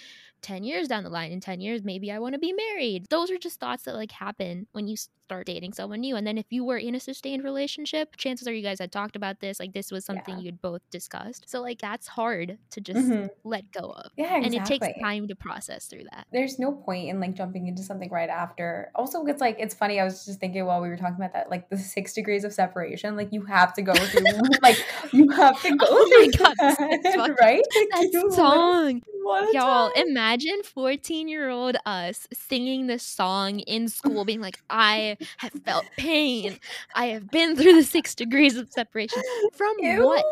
[0.42, 1.32] 10 years down the line?
[1.32, 3.06] In 10 years, maybe I want to be married.
[3.10, 6.16] Those are just thoughts that like happen when you start dating someone new.
[6.16, 9.16] And then if you were in a sustained relationship, chances are you guys had talked
[9.16, 9.58] about this.
[9.60, 10.38] Like, this was something Yeah.
[10.38, 11.48] you'd both discussed.
[11.48, 13.28] So, like, that's hard to just Mhm.
[13.44, 14.12] let go of.
[14.16, 14.42] Yeah, exactly.
[14.42, 16.26] And it takes time to process through that.
[16.32, 18.90] there's no point in like jumping into something right after.
[18.94, 20.00] Also, it's like it's funny.
[20.00, 22.52] I was just thinking while we were talking about that, like the six degrees of
[22.54, 23.16] separation.
[23.16, 24.24] Like you have to go through,
[24.62, 24.78] like
[25.12, 27.62] you have to oh go Oh through God, that, right?
[27.92, 29.02] That you song.
[29.22, 30.08] What a Y'all, time.
[30.08, 35.84] imagine 14 year old us singing this song in school, being like, I have felt
[35.96, 36.58] pain.
[36.94, 39.22] I have been through the six degrees of separation.
[39.52, 40.24] From what?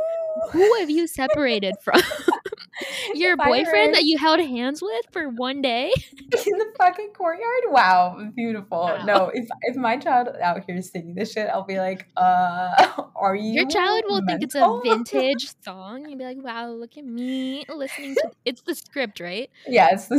[0.52, 2.00] Who have you separated from?
[3.14, 5.92] Your If boyfriend that you held hands with for one day?
[6.12, 7.62] in the fucking courtyard.
[7.68, 8.80] Wow, beautiful.
[8.80, 9.04] Wow.
[9.04, 13.36] No, if if my child out here singing this shit, I'll be like, uh, are
[13.36, 13.52] you?
[13.52, 17.64] Your child will think it's a vintage song and be like, wow, look at me
[17.68, 19.50] listening to it's The Script, right?
[19.66, 20.18] Yeah, it's the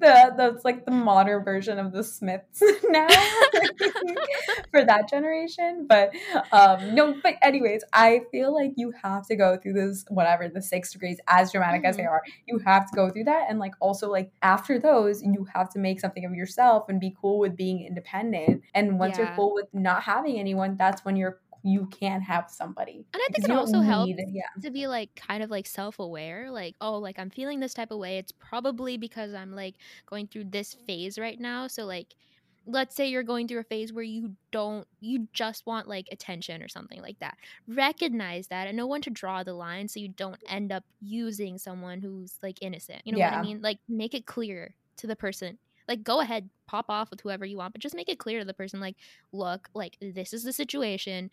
[0.00, 3.06] the that's like the modern version of the Smiths now
[4.70, 5.86] for that generation.
[5.88, 6.14] But
[6.52, 10.62] um no, but anyways, I feel like you have to go through this whatever the
[10.62, 12.10] six degrees, as dramatic as they Mhm.
[12.10, 13.46] are, you have to go through that.
[13.48, 17.14] And like also like after those, you have to make something of yourself and be
[17.20, 18.62] cool with being independent.
[18.74, 23.04] And once you're cool with not having anyone, that's when you're you can't have somebody.
[23.12, 24.42] And I think it also helps Yeah.
[24.62, 27.98] to be like kind of like self-aware like oh like i'm feeling this type of
[27.98, 28.18] way.
[28.18, 29.74] It's probably because i'm like
[30.06, 31.66] going through this phase right now.
[31.66, 32.14] So like
[32.68, 36.62] let's say you're going through a phase where you don't you just want like attention
[36.62, 37.36] or something like that.
[37.68, 41.58] Recognize that and know when to draw the line so you don't end up using
[41.58, 43.02] someone who's like innocent.
[43.04, 43.60] You know what i mean?
[43.62, 47.56] Like make it clear to the person like go ahead pop off with whoever you
[47.58, 48.96] want but just make it clear to the person like
[49.32, 51.30] look like this is the situation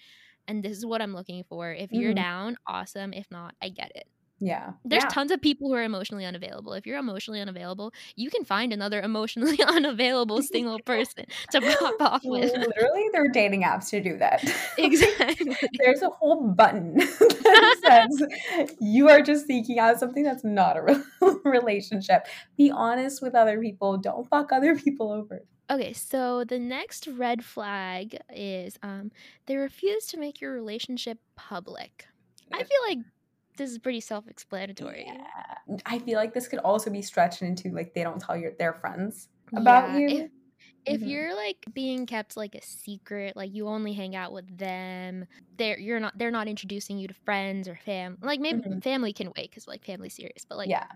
[0.47, 1.73] and this is what i'm looking for.
[1.73, 2.15] If you're Mhm.
[2.15, 3.13] down awesome.
[3.13, 4.05] If not i get it
[4.39, 4.73] Yeah.
[4.83, 5.09] there's yeah.
[5.09, 9.01] tons of people who are emotionally unavailable if you're emotionally unavailable you can find another
[9.01, 14.17] emotionally unavailable single person to pop off with Literally, there are dating apps to do
[14.17, 14.43] that.
[14.77, 17.77] exactly There's a whole button that
[18.09, 22.27] says you are just seeking out something that's not a re- relationship.
[22.57, 23.97] Be honest with other people.
[23.97, 25.43] Don't fuck other people over.
[25.69, 29.11] Okay, so the next red flag is um
[29.45, 32.05] they refuse to make your relationship public.
[32.51, 32.99] I feel like
[33.57, 35.05] this is pretty self-explanatory.
[35.05, 35.55] Yeah.
[35.85, 38.73] I feel like this could also be stretched into like they don't tell your their
[38.73, 40.07] friends about Yeah, you.
[40.07, 40.31] If,
[40.85, 41.07] if Mhm.
[41.07, 45.25] you're like being kept like a secret, like you only hang out with them,
[45.57, 48.17] they're you're not they're not introducing you to friends or fam.
[48.21, 48.83] Like maybe Mhm.
[48.83, 50.87] family can wait because like family's serious, but like yeah.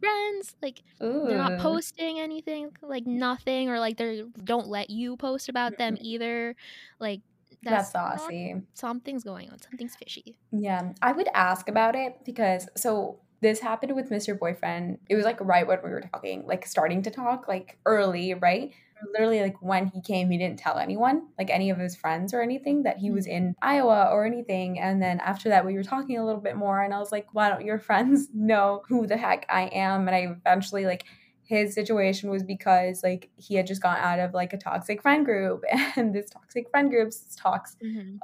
[0.00, 0.82] friends, like
[1.24, 5.96] they're not posting anything, like nothing, or like they don't let you post about them
[6.00, 6.56] either.
[7.00, 7.22] Like
[7.64, 8.62] That's that's, saucy.
[8.74, 9.60] something's going on.
[9.60, 10.36] Something's fishy.
[10.52, 14.38] Yeah, I would ask about it because so this happened with Mr.
[14.38, 14.98] Boyfriend.
[15.08, 18.72] It was like right when we were talking, like starting to talk, like early, right?
[19.12, 22.40] Literally, like when he came, he didn't tell anyone, like any of his friends or
[22.40, 23.48] anything, that he was mm-hmm.
[23.48, 24.78] in Iowa or anything.
[24.78, 27.26] And then after that, we were talking a little bit more, and I was like,
[27.32, 30.08] why don't your friends know who the heck I am?
[30.08, 31.04] And I eventually, like,
[31.46, 35.24] his situation was because like he had just gone out of like a toxic friend
[35.24, 35.62] group
[35.96, 37.76] and this toxic friend group talks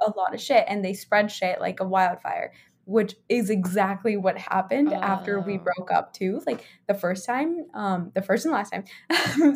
[0.05, 2.51] a lot of shit and they spread shit like a wildfire
[2.85, 5.59] which is exactly what happened after we Oh.
[5.59, 8.85] broke up too like the first time um the first and last time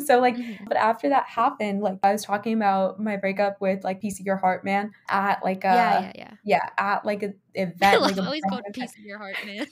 [0.00, 0.68] so like Mhm.
[0.68, 4.26] but after that happened like i was talking about my breakup with like piece of
[4.26, 6.30] your heart man at like a yeah, yeah, yeah.
[6.44, 9.36] yeah, at like an event like a how he's brown called piece of your heart,
[9.44, 9.66] man.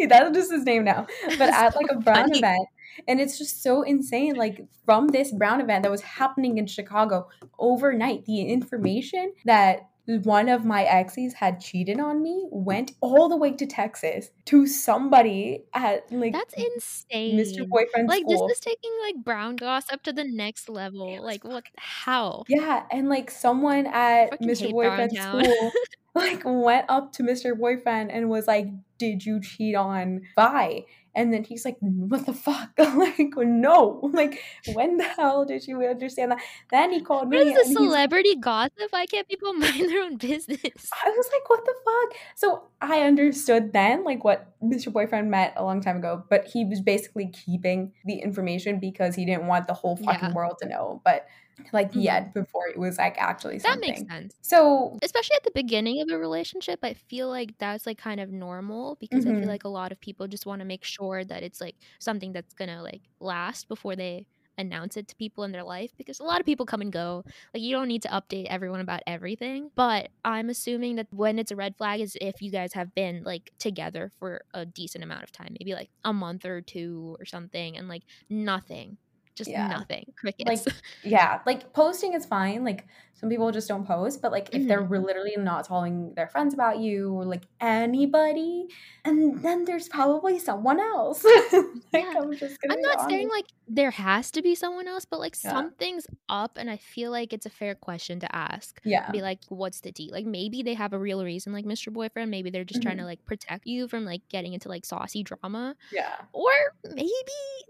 [0.00, 2.38] Yeah, that's just his name now but at like a brown funny.
[2.38, 2.66] event
[3.06, 7.28] and it's just so insane like from this brown event that was happening in chicago
[7.58, 13.36] overnight the information that one of my exes had cheated on me went all the
[13.36, 17.38] way to texas to somebody at like That's insane.
[17.38, 21.10] mr boyfriend's Like school this is taking like brown gossip up to the next level.
[21.12, 21.64] was Like what?
[21.76, 22.44] How?
[22.48, 25.72] yeah and like someone at mr hate boyfriend's school
[26.14, 30.84] like went up to mr boyfriend and was like did you cheat on vi
[31.18, 32.70] And then he's like, what the fuck?
[32.78, 33.98] like, no.
[34.18, 34.40] Like,
[34.72, 36.40] when the hell did you understand that?
[36.70, 37.38] Then he called me.
[37.38, 38.88] What is he's- celebrity gossip?
[38.90, 40.60] Why can't people mind their own business?
[41.04, 42.18] I was like, what the fuck?
[42.36, 44.92] So I understood then, like, what Mr.
[44.92, 49.24] Boyfriend met a long time ago, but he was basically keeping the information because he
[49.24, 50.34] didn't want the whole fucking Yeah.
[50.34, 51.02] world to know.
[51.04, 51.26] But,
[51.72, 51.94] like, Mhm.
[51.94, 53.74] yet before it was, like, actually something.
[53.74, 54.34] That makes sense.
[54.42, 58.30] So, Especially at the beginning of a relationship, I feel like that's like kind of
[58.30, 59.40] normal because I Mhm.
[59.40, 62.32] feel like a lot of people just want to make sure that it's like something
[62.32, 64.26] that's gonna like last before they
[64.58, 67.24] announce it to people in their life because a lot of people come and go.
[67.54, 69.70] Like you don't need to update everyone about everything.
[69.76, 73.22] But I'm assuming that when it's a red flag is if you guys have been
[73.24, 77.24] like together for a decent amount of time, maybe like a month or two or
[77.26, 78.98] something, and like nothing.
[79.38, 79.68] Just Yeah.
[79.68, 80.12] nothing.
[80.16, 80.66] Crickets.
[81.04, 82.64] yeah, like, posting is fine.
[82.64, 85.04] Like, some people just don't post, but, like, if they're Mm-hmm.
[85.06, 88.66] literally not telling their friends about you or, like, anybody,
[89.04, 91.24] and then there's probably someone else.
[91.94, 92.12] like, Yeah.
[92.16, 92.32] I'm
[92.70, 95.50] I'm not saying like there has to be someone else, but like Yeah.
[95.50, 98.80] something's up, and I feel like it's a fair question to ask.
[98.84, 99.10] Yeah.
[99.10, 100.10] Be like, what's the tea?
[100.12, 101.92] Like maybe they have a real reason, like Mr.
[101.92, 102.30] Boyfriend.
[102.30, 103.00] Maybe they're just trying Mhm.
[103.00, 106.14] to like protect you from like getting into like saucy drama, Yeah.
[106.32, 106.50] or
[106.84, 107.10] maybe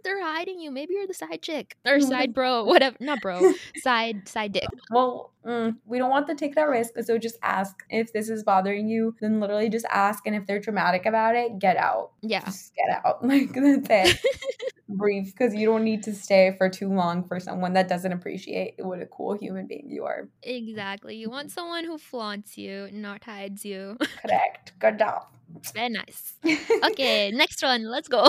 [0.04, 0.70] they're hiding you.
[0.70, 2.08] Maybe you're the side chick or Mhm.
[2.08, 2.96] side bro, whatever.
[3.00, 4.68] Not bro, side side dick.
[4.90, 8.42] Well, mm, we don't want to take that risk, so just ask if this is
[8.44, 9.14] bothering you.
[9.20, 12.12] Then literally just ask, and if they're dramatic about it, get out.
[12.22, 12.44] Yeah.
[12.44, 13.22] Just get out.
[13.28, 14.20] Like that's it.
[14.90, 18.74] Brief, because you don't need to stay for too long for someone that doesn't appreciate
[18.78, 20.28] what a cool human being you are.
[20.42, 21.14] Exactly.
[21.16, 23.98] You want someone who flaunts you, not hides you.
[24.22, 24.72] Correct.
[24.78, 25.26] Good job.
[25.56, 26.34] It's very nice.
[26.84, 27.84] Okay, next one.
[27.90, 28.28] Let's go.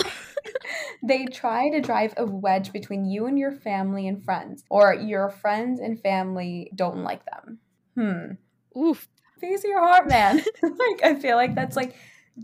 [1.03, 5.29] they try to drive a wedge between you and your family and friends, or your
[5.29, 7.59] friends and family don't like them.
[7.95, 8.79] Hmm.
[8.79, 9.07] Oof.
[9.41, 10.37] Of your heart, man.
[10.61, 11.95] like I feel like that's like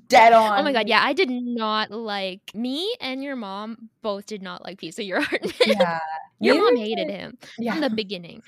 [0.07, 0.59] dead on.
[0.59, 4.63] Oh my god, yeah, I did not like me and your mom both did not
[4.63, 5.43] like Piece of Your Heart.
[5.43, 5.51] Man.
[5.77, 5.99] Yeah.
[6.39, 7.73] your mom did- hated him Yeah.
[7.73, 8.43] from the beginning.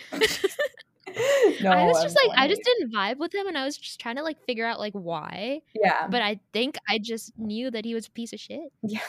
[1.61, 3.99] No, I was just like, I just didn't vibe with him, and I was just
[3.99, 5.61] trying to like figure out like why.
[5.73, 6.07] Yeah.
[6.07, 8.71] But I think I just knew that he was a piece of shit.
[8.83, 8.99] Yeah.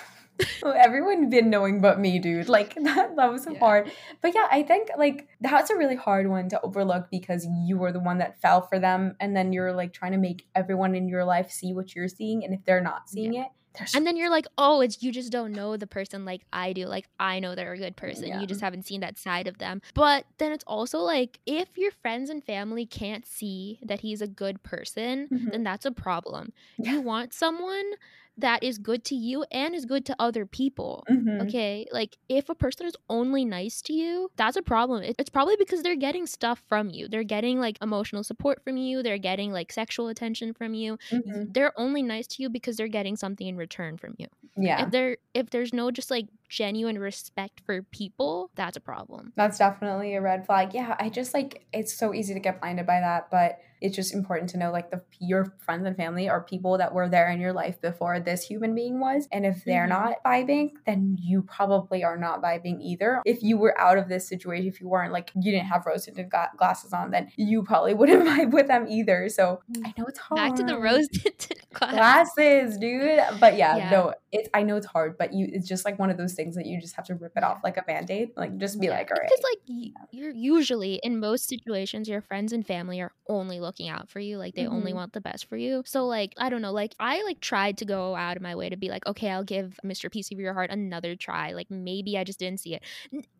[0.62, 2.48] Well, Everyone been knowing but me, dude.
[2.48, 3.58] Like that, that was so Yeah.
[3.58, 3.92] hard.
[4.22, 7.90] But yeah, I think like that's a really hard one to overlook because you were
[7.90, 11.08] the one that fell for them, and then you're like trying to make everyone in
[11.08, 13.48] your life see what you're seeing, and if they're not seeing it,
[13.78, 16.72] they're And then you're like, oh, it's you just don't know the person like I
[16.72, 16.86] do.
[16.86, 18.28] Like I know they're a good person.
[18.28, 18.40] Yeah.
[18.40, 19.80] You just haven't seen that side of them.
[19.94, 24.26] But then it's also like if your friends and family can't see that he's a
[24.28, 25.50] good person, Mhm.
[25.52, 26.52] then that's a problem.
[26.78, 26.92] Yeah.
[26.92, 27.92] You want someone
[28.38, 31.04] that is good to you and is good to other people.
[31.10, 31.42] Mhm.
[31.42, 35.02] Okay, like if a person is only nice to you, that's a problem.
[35.18, 37.08] It's probably because they're getting stuff from you.
[37.08, 39.02] They're getting like emotional support from you.
[39.02, 40.98] They're getting like sexual attention from you.
[41.10, 41.52] Mhm.
[41.52, 44.26] They're only nice to you because they're getting something in return from you.
[44.56, 44.84] yeah.
[44.86, 49.32] If there if there's no just like genuine respect for people, that's a problem.
[49.36, 50.74] That's definitely a red flag.
[50.74, 54.12] Yeah, I just like it's so easy to get blinded by that, but it's just
[54.12, 57.38] important to know like the your friends and family are people that were there in
[57.40, 59.90] your life before this human being was, and if they're Mhm.
[59.90, 63.22] not vibing, then you probably are not vibing either.
[63.24, 66.06] If you were out of this situation, if you weren't like you didn't have rose
[66.06, 69.28] tinted gla- glasses on, then you probably wouldn't vibe with them either.
[69.28, 70.36] So I know it's hard.
[70.38, 71.92] Back to the rose tinted glass.
[71.94, 73.20] glasses, dude.
[73.38, 73.90] But yeah, Yeah.
[73.90, 76.54] no, it's I know it's hard, but you it's just like one of those things
[76.56, 78.30] that you just have to rip it off like a band-aid.
[78.36, 79.28] Like just be like, all right.
[79.28, 84.08] Because like you're usually in most situations, your friends and family are only looking out
[84.10, 84.36] for you.
[84.38, 84.96] Like they only Mhm.
[84.96, 85.82] want the best for you.
[85.86, 86.72] So like I don't know.
[86.72, 89.44] Like I like tried to go out of my way to be like, okay, I'll
[89.44, 90.10] give Mr.
[90.10, 91.52] Piece of Your Heart another try.
[91.52, 92.82] Like maybe I just didn't see it.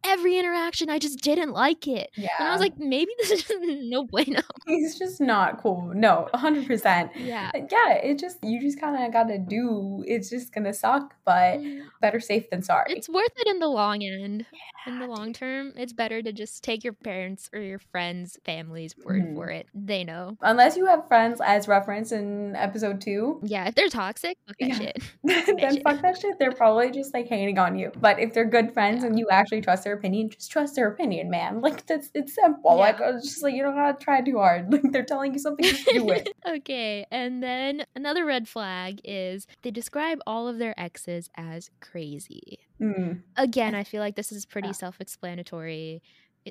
[0.05, 2.11] Every interaction, I just didn't like it.
[2.17, 2.29] Yeah.
[2.39, 4.41] And I was like, maybe this is just no bueno.
[4.67, 5.93] he's just not cool.
[5.95, 7.11] No, 100%.
[7.17, 7.51] Yeah.
[7.55, 11.15] Yeah, it just, you just kind of got to do, it's just going to suck,
[11.25, 11.59] but
[12.01, 12.93] better safe than sorry.
[12.95, 14.47] It's worth it in the long end.
[14.87, 18.95] in the long term, it's better to just take your parents or your friends' family's
[19.05, 19.35] word Mhm.
[19.35, 19.67] for it.
[19.75, 20.37] They know.
[20.41, 24.69] Unless you have friends as reference in episode two, Yeah, if they're toxic, fuck that
[24.69, 24.75] Yeah.
[24.79, 25.03] shit.
[25.59, 25.83] then shit.
[25.83, 26.39] fuck that shit.
[26.39, 27.93] They're probably just like hating on you.
[28.01, 31.29] But if they're good friends and you actually trust their opinion, just trust their opinion,
[31.29, 31.61] man.
[31.69, 32.77] Like that's it's simple.
[32.77, 33.17] Like Yeah.
[33.17, 34.73] it's just like you don't gotta try too hard.
[34.73, 36.29] Like they're telling you something, do it.
[36.49, 42.59] okay, and then another red flag is they describe all of their exes as crazy.
[42.81, 43.23] Mm.
[43.37, 44.73] Again, I feel like this is pretty Yeah.
[44.73, 46.03] self explanatory.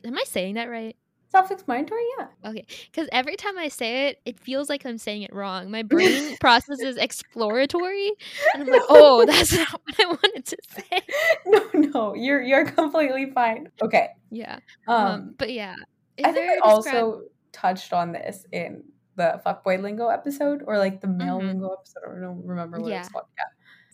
[0.03, 0.95] Am I saying that right?
[1.29, 2.27] Self-explanatory, yeah.
[2.45, 5.69] Okay, because every time I say it, it feels like I'm saying it wrong.
[5.69, 8.13] My brain processes exploratory,
[8.53, 11.01] and I'm like, oh, that's not what I wanted to say.
[11.45, 13.69] No, no, you're you're completely fine.
[13.81, 14.07] Okay.
[14.31, 14.59] Yeah.
[14.87, 15.75] Um, Um, but yeah.
[16.15, 16.65] If I think I described-
[16.97, 18.83] also touched on this in
[19.17, 21.47] the fuckboy lingo episode or like the male Mhm.
[21.47, 22.03] lingo episode.
[22.17, 22.99] I don't remember what Yeah.
[23.01, 23.25] it's called.
[23.37, 23.43] Yeah.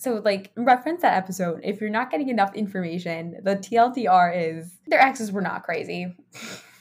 [0.03, 1.61] So, like, reference that episode.
[1.63, 6.13] If you're not getting enough information, the TLDR is their exes were not crazy.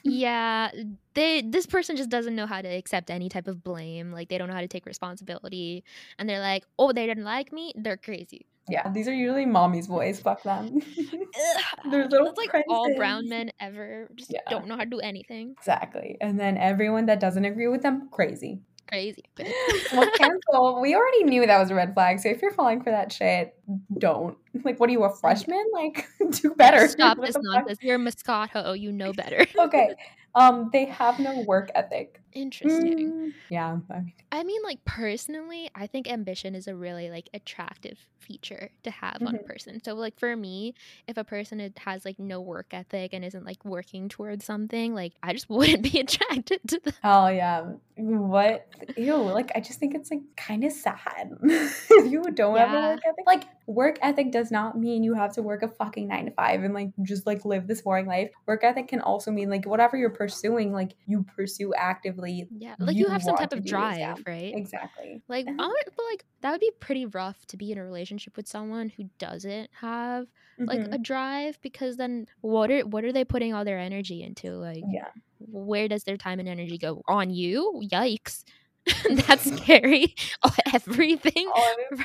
[0.04, 0.70] yeah,
[1.14, 4.10] they this person just doesn't know how to accept any type of blame.
[4.12, 5.84] Like they don't know how to take responsibility,
[6.18, 7.72] and they're like, "Oh, they didn't like me.
[7.76, 10.20] They're crazy." Yeah, these are usually mommy's boys.
[10.20, 10.80] Fuck them.
[11.90, 12.68] They're little That's like princes.
[12.70, 14.38] all brown men ever just Yeah.
[14.50, 15.56] don't know how to do anything.
[15.58, 16.16] Exactly.
[16.20, 18.62] And then everyone that doesn't agree with them, crazy.
[18.88, 19.24] Crazy.
[19.92, 20.80] well, cancel.
[20.80, 22.20] We already knew that was a red flag.
[22.20, 23.54] So if you're falling for that shit,
[23.98, 24.36] don't.
[24.64, 25.64] Like, what are you, a freshman?
[25.72, 26.86] Like, do better.
[26.88, 27.78] Stop this nonsense.
[27.82, 28.78] You're a Moscato.
[28.78, 29.46] You know better.
[29.58, 29.94] Okay.
[30.34, 32.18] Um, they have no work ethic.
[32.32, 33.10] Interesting.
[33.12, 33.76] Mm, yeah.
[33.90, 38.70] I mean, I mean, like personally, I think ambition is a really like attractive feature
[38.84, 39.44] to have on a Mhm.
[39.46, 39.82] person.
[39.84, 40.72] So, like for me,
[41.06, 45.12] if a person has like no work ethic and isn't like working towards something, like
[45.22, 46.94] I just wouldn't be attracted to them.
[47.04, 47.72] oh yeah.
[47.96, 48.66] What?
[48.96, 49.16] Ew.
[49.16, 51.32] Like, I just think it's like kind of sad.
[51.42, 55.32] if you don't have a work ethic, like work ethic does not mean you have
[55.34, 58.30] to work a fucking nine to five and like just like live this boring life.
[58.46, 62.46] Work ethic can also mean like whatever you're pursuing, like you pursue actively.
[62.50, 64.14] Yeah, like you, You have some type of drive, yeah.
[64.26, 64.52] right?
[64.54, 65.22] Exactly.
[65.28, 65.46] Like.
[65.46, 68.48] I would, but like that would be pretty rough to be in a relationship with
[68.48, 70.26] someone who doesn't have
[70.58, 70.94] like Mhm.
[70.94, 74.52] a drive because then what are what are they putting all their energy into?
[74.52, 75.08] Like, yeah.
[75.38, 77.82] where does their time and energy go on you?
[77.92, 78.44] Yikes.
[79.26, 80.14] That's scary.
[80.74, 81.48] Everything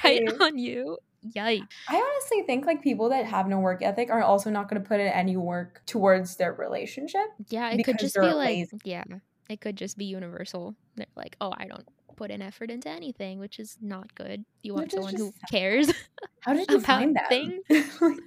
[0.04, 0.98] right on you.
[1.36, 1.68] Yikes.
[1.88, 4.88] I honestly think like people that have no work ethic are also not going to
[4.88, 7.28] put in any work towards their relationship.
[7.50, 8.78] Yeah, it could just be they're like lazy.
[8.84, 9.04] yeah,
[9.50, 10.76] it could just be universal.
[10.96, 11.88] They're like, oh, I don't
[12.18, 14.44] put an effort into anything, which is not good.
[14.64, 15.50] You want someone who just sad.
[15.50, 15.94] cares.
[16.42, 17.28] How did you find that?
[17.30, 17.62] things?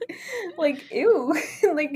[0.59, 1.34] like, ew.
[1.74, 1.91] like,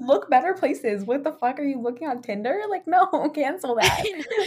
[0.00, 1.04] look better places.
[1.04, 2.60] What the fuck are you looking on Tinder?
[2.68, 4.04] Like, no, cancel that.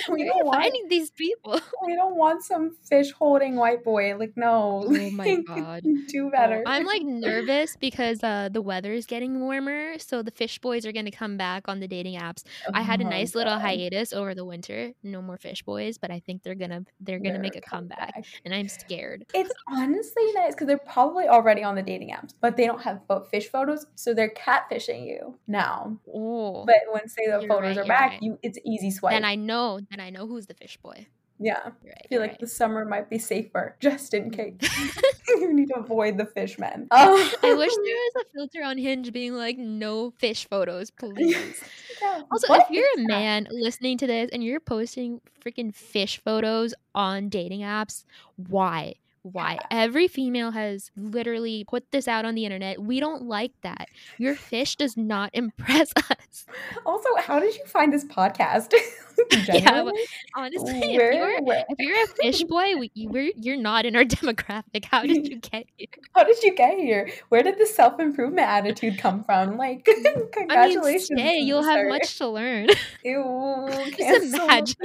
[0.10, 0.62] We don't want.
[0.62, 1.60] finding these people?
[1.86, 4.16] We don't want some fish holding white boy.
[4.18, 4.86] Like, no.
[4.88, 5.84] Oh my God.
[6.08, 6.64] Do Oh, better.
[6.66, 10.92] I'm like nervous because uh, the weather is getting warmer, so the fish boys are
[10.92, 12.44] gonna come back on the dating apps.
[12.74, 14.92] I had a Oh, nice little hiatus over the winter.
[15.02, 16.69] No more fish boys, but I think they're gonna
[17.00, 19.26] they're gonna They're make a coming comeback, and I'm scared.
[19.34, 23.02] It's honestly nice because they're probably already on the dating apps, but they don't have
[23.30, 25.98] fish photos, so they're catfishing you now.
[26.14, 28.22] Oh, But when say the photos right, are back, right.
[28.22, 29.14] you it's easy swipe.
[29.14, 31.08] And I know then I know who's the fish boy.
[31.40, 32.02] Yeah, right.
[32.04, 34.60] I feel like the summer might be safer just in mm.
[34.60, 35.04] case.
[35.28, 36.88] you need to avoid the fishmen.
[36.92, 41.62] Oh, I wish there was a filter on Hinge being like no fish photos, please.
[42.02, 46.22] Yeah, Also, what if you're a man listening to this and you're posting freaking fish
[46.24, 48.96] photos on dating apps, why?
[49.24, 49.60] Why?
[49.70, 52.82] Every female has literally put this out on the internet.
[52.82, 53.88] We don't like that.
[54.18, 56.46] Your fish does not impress us.
[56.86, 58.74] Also, how did you find this podcast?
[59.32, 60.02] Yeah, Genuinely?
[60.34, 63.86] Honestly, if Where- you're where- if you're a fish boy, we, you, we're, you're not
[63.86, 64.86] in our demographic.
[64.86, 65.88] How did you get here?
[66.16, 67.10] how did you get here?
[67.28, 69.58] Where did the self improvement attitude come from?
[69.58, 71.08] Like, I mean, congratulations.
[71.20, 71.40] stay.
[71.40, 72.68] You'll have much to learn.
[73.04, 73.68] Ew,
[73.98, 74.76] Just imagine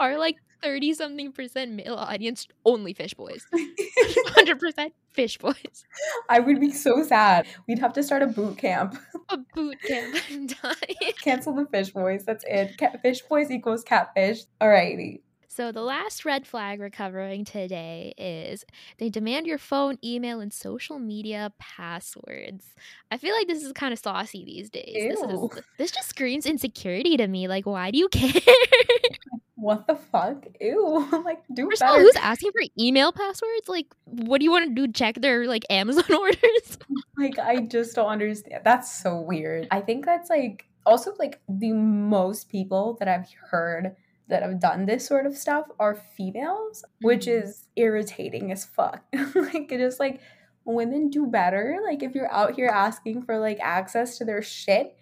[0.00, 3.46] our like 30 something percent male audience only fish boys.
[3.52, 5.84] 100% fish boys.
[6.28, 7.46] I would be so sad.
[7.68, 8.96] We'd have to start a boot camp.
[9.30, 10.16] A boot camp.
[10.30, 11.12] I'm dying.
[11.22, 12.24] Cancel the fish boys.
[12.24, 12.76] That's it.
[12.78, 14.40] Cat- fish boys equals catfish.
[14.60, 15.20] Alrighty.
[15.56, 18.66] So the last red flag we're covering today is
[18.98, 22.74] they demand your phone, email, and social media passwords.
[23.10, 25.16] I feel like this is kind of saucy these days.
[25.16, 27.48] This is this just screams insecurity to me.
[27.48, 28.42] Like, why do you care?
[29.54, 30.44] What the fuck?
[30.60, 31.08] Ew.
[31.24, 32.04] like, do First of all, better.
[32.04, 33.66] who's asking for email passwords?
[33.66, 34.92] Like, what do you want to do?
[34.92, 36.76] Check their like Amazon orders?
[37.16, 38.60] like, I just don't understand.
[38.62, 39.68] That's so weird.
[39.70, 43.96] I think that's like also like the most people that I've heard
[44.28, 47.42] that have done this sort of stuff are females, which Mhm.
[47.42, 49.04] is irritating as fuck.
[49.34, 50.20] like, it is like
[50.64, 51.78] women do better.
[51.84, 54.96] Like, if you're out here asking for like access to their shit,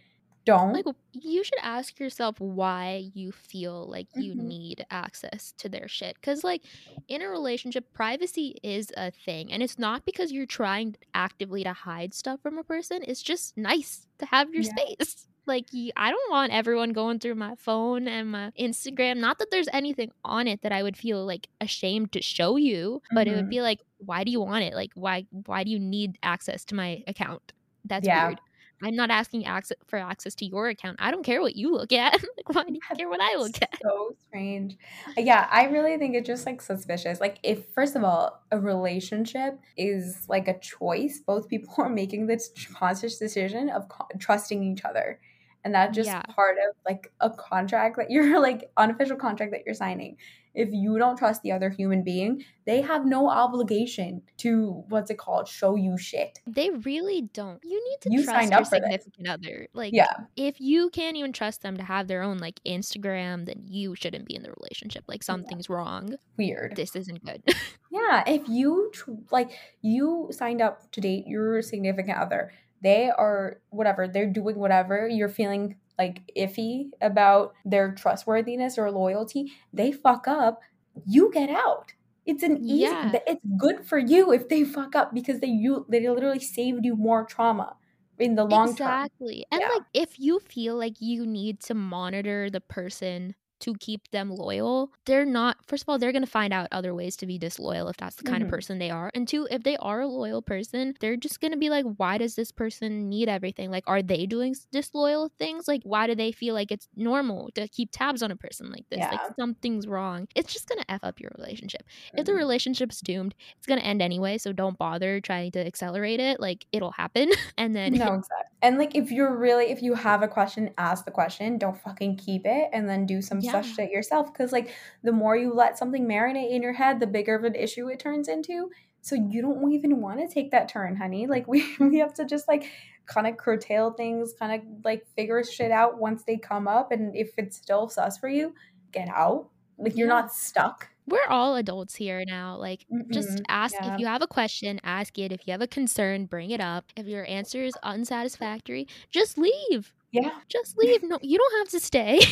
[0.47, 0.75] don't.
[0.75, 4.41] like you should ask yourself why you feel like you Mhm.
[4.45, 6.63] need access to their shit because like
[7.09, 11.73] in a relationship privacy is a thing and it's not because you're trying actively to
[11.73, 14.73] hide stuff from a person it's just nice to have your Yeah.
[14.77, 15.67] space like
[15.97, 20.11] I don't want everyone going through my phone and my instagram not that there's anything
[20.25, 23.51] on it that i would feel like ashamed to show you but it would Mhm.
[23.51, 26.75] be like why do you want it like why why do you need access to
[26.75, 27.53] my account
[27.85, 28.29] that's Yeah.
[28.29, 28.41] weird
[28.83, 30.97] I'm not asking access for access to your account.
[31.01, 32.13] I don't care what you look at.
[32.37, 33.79] like, why do you care what I look at?
[33.81, 34.77] so strange.
[35.17, 37.21] Yeah, I really think it's just like suspicious.
[37.21, 42.27] Like, if first of all, a relationship is like a choice, both people are making
[42.27, 45.21] this conscious decision of co- trusting each other.
[45.65, 46.23] And that's just Yeah.
[46.23, 50.17] part of like a contract that you're like unofficial contract that you're signing.
[50.55, 55.19] If you don't trust the other human being, they have no obligation to what's it
[55.19, 55.49] called?
[55.49, 56.39] Show you shit.
[56.47, 57.59] They really don't.
[57.65, 59.03] You need to You trust signed your up for this.
[59.03, 59.67] significant other.
[59.73, 60.07] Like, Yeah.
[60.37, 64.27] if you can't even trust them to have their own like Instagram, then you shouldn't
[64.27, 65.03] be in the relationship.
[65.09, 66.15] Like, something's wrong.
[66.37, 66.77] Weird.
[66.77, 67.43] This isn't good.
[67.91, 72.51] Yeah, if you tr- like you signed up to date your significant other,
[72.85, 79.53] they are whatever, they're doing whatever, you're feeling like iffy about their trustworthiness or loyalty,
[79.73, 80.61] they fuck up,
[81.07, 81.93] you get out.
[82.27, 83.21] It's an easy Yeah.
[83.27, 86.97] it's good for you if they fuck up because they you they literally saved you
[86.97, 87.77] more trauma
[88.19, 88.99] in the long term.
[89.01, 89.45] exactly.
[89.51, 89.69] And Yeah.
[89.69, 94.93] like, if you feel like you need to monitor the person to keep them loyal,
[95.07, 97.89] they're not, first of all, they're going to find out other ways to be disloyal
[97.89, 98.47] if that's the kind Mhm.
[98.47, 99.11] of person they are.
[99.15, 102.19] And two, if they are a loyal person, they're just going to be like, why
[102.19, 103.71] does this person need everything?
[103.71, 105.67] Like, are they doing disloyal things?
[105.69, 108.87] Like, why do they feel like it's normal to keep tabs on a person like
[108.91, 108.99] this?
[109.01, 109.11] Yeah.
[109.11, 110.29] Like, something's wrong.
[110.35, 111.83] It's just going to F up your relationship.
[112.17, 112.37] If the Mhm.
[112.39, 114.39] relationship's doomed, it's going to end anyway.
[114.39, 116.41] So don't bother trying to accelerate it.
[116.41, 117.31] Like, it'll happen.
[117.57, 118.54] And then, No, exactly.
[118.65, 121.59] And like, if you're really, if you have a question, ask the question.
[121.59, 123.73] Don't fucking keep it, and then do some such Yeah.
[123.75, 124.33] shit yourself.
[124.33, 124.71] Because like,
[125.03, 127.99] the more you let something marinate in your head, the bigger of an issue it
[128.01, 128.71] turns into.
[129.03, 131.27] So you don't even want to take that turn, honey.
[131.35, 132.65] Like we we have to just like
[133.07, 136.91] kind of curtail things, kind of like figure shit out once they come up.
[136.91, 138.55] And if it's still sus for you,
[138.93, 139.51] get out.
[139.77, 140.15] Like you're Yeah.
[140.21, 140.89] not stuck.
[141.07, 142.57] We're all adults here now.
[142.57, 143.47] Like, just Mm-mm.
[143.49, 143.87] ask Yeah.
[143.87, 145.33] if you have a question, ask it.
[145.33, 146.87] If you have a concern, bring it up.
[146.97, 149.93] If your answer is unsatisfactory, just leave.
[150.15, 150.31] Yeah.
[150.49, 151.03] Just leave.
[151.03, 152.21] No, you don't have to stay.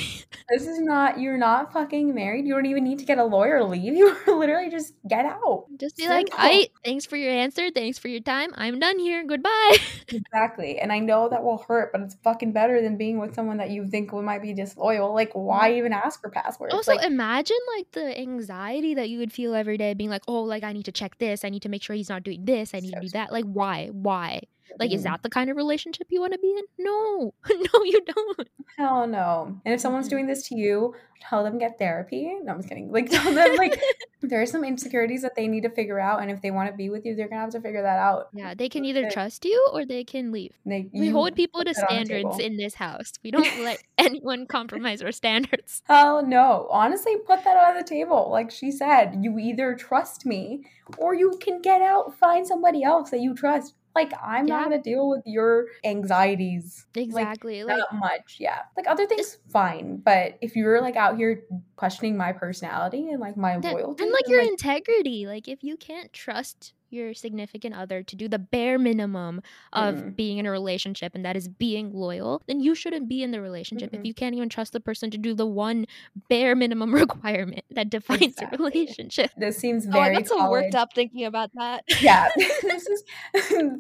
[0.49, 2.47] This is not, you're not fucking married.
[2.47, 3.95] You don't even need to get a lawyer to leave.
[4.03, 5.67] You literally just get out.
[5.79, 7.71] just be like, I thanks for your answer.
[7.71, 8.51] Thanks for your time.
[8.57, 9.25] I'm done here.
[9.25, 9.77] Goodbye.
[10.09, 10.79] Exactly.
[10.79, 13.71] And I know that will hurt, but it's fucking better than being with someone that
[13.71, 15.15] you think might be disloyal.
[15.15, 16.75] Like, why even ask for passwords?
[16.75, 20.43] also, like, imagine like the anxiety that you would feel every day being like, oh,
[20.43, 21.45] like I need to check this.
[21.47, 22.75] I need to make sure he's not doing this.
[22.75, 23.33] I need to do that.
[23.33, 23.89] Like, why?
[23.91, 24.43] Why?
[24.79, 26.65] Like, is mm, that the kind of relationship you want to be in?
[26.79, 28.49] No, no, you don't.
[28.79, 29.61] hell no.
[29.65, 30.11] And if someone's Mhm.
[30.11, 32.35] doing this to you, tell them get therapy.
[32.43, 32.91] No, I'm just kidding.
[32.91, 33.81] Like, tell them, like,
[34.23, 36.21] there are some insecurities that they need to figure out.
[36.23, 37.99] And if they want to be with you, they're going to have to figure that
[37.99, 38.29] out.
[38.33, 40.53] Yeah, they can either trust you or they can leave.
[40.67, 43.13] They, We hold people to put that on the standards in this house.
[43.23, 45.83] We don't let anyone compromise our standards.
[45.87, 46.67] Hell no.
[46.71, 48.29] Honestly, put that on the table.
[48.31, 50.65] Like she said, you either trust me
[50.99, 53.75] or you can get out, find somebody else that you trust.
[53.95, 54.61] Like, I'm Yeah.
[54.61, 56.87] not to deal with your anxieties.
[56.95, 57.63] Exactly.
[57.65, 58.37] Like, not much.
[58.39, 58.61] Yeah.
[58.77, 59.97] Like, other things, fine.
[59.99, 61.45] But if you're like out here
[61.77, 65.27] questioning my personality and like my that- loyalty, and like then, your integrity.
[65.27, 69.41] Like if you can't trust your significant other to do the bare minimum
[69.73, 70.17] of Mm.
[70.17, 73.41] being in a relationship and that is being loyal, then you shouldn't be in the
[73.41, 73.91] relationship.
[73.93, 73.99] Mhm.
[74.01, 75.87] If you can't even trust the person to do the one
[76.29, 78.57] bare minimum requirement that defines Exactly.
[78.57, 79.31] a relationship.
[79.37, 81.85] this seems very Oh, I got so worked up thinking about that.
[82.01, 83.03] yeah this is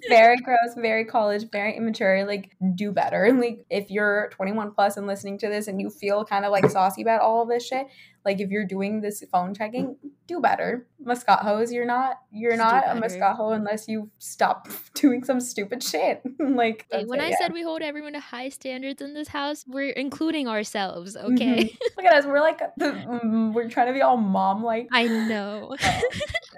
[0.08, 4.96] very gross very college very immature like do better and like if you're 21 plus
[4.96, 7.66] and listening to this and you feel kind of like saucy about all of this
[7.66, 7.86] shit
[8.24, 9.96] like if you're doing this phone checking
[10.28, 14.68] do better mascot hose you're not you're Just not a mascot hoe unless you stop
[14.94, 17.36] doing some stupid shit like when it, I yeah.
[17.40, 21.32] said we hold everyone to high standards in this house, we're including ourselves, Mhm.
[21.34, 21.76] okay?
[21.96, 25.74] look at us we're like mm, we're trying to be all mom like I know.